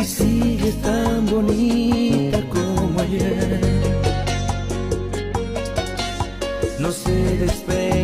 y 0.00 0.04
sigue 0.04 0.72
tan 0.82 1.26
bonita 1.26 2.40
como 2.50 3.00
ayer. 3.00 3.60
No 6.78 6.92
se 6.92 7.12
despeine 7.38 7.97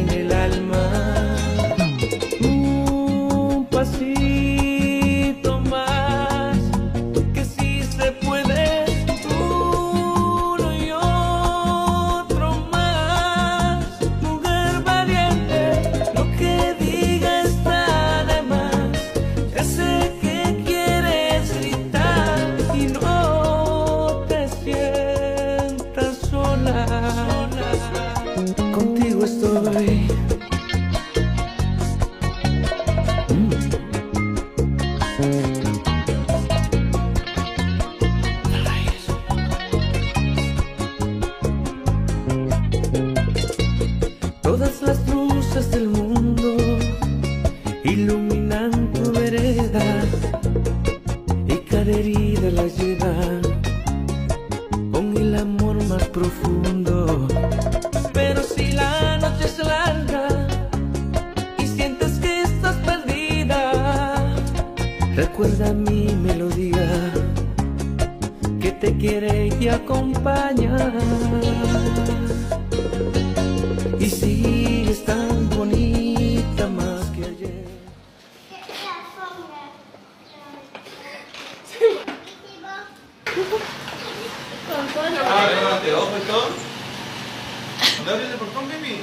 portón, 88.45 88.69
baby. 88.69 89.01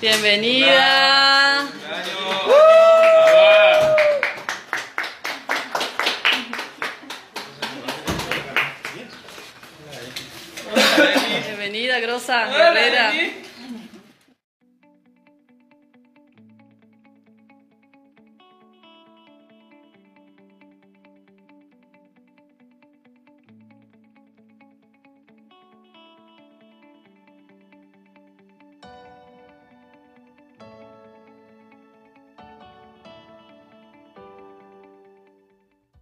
Bienvenida. 0.00 1.68
Bienvenida, 11.46 12.00
grosa, 12.00 12.46
guerrera. 12.46 13.12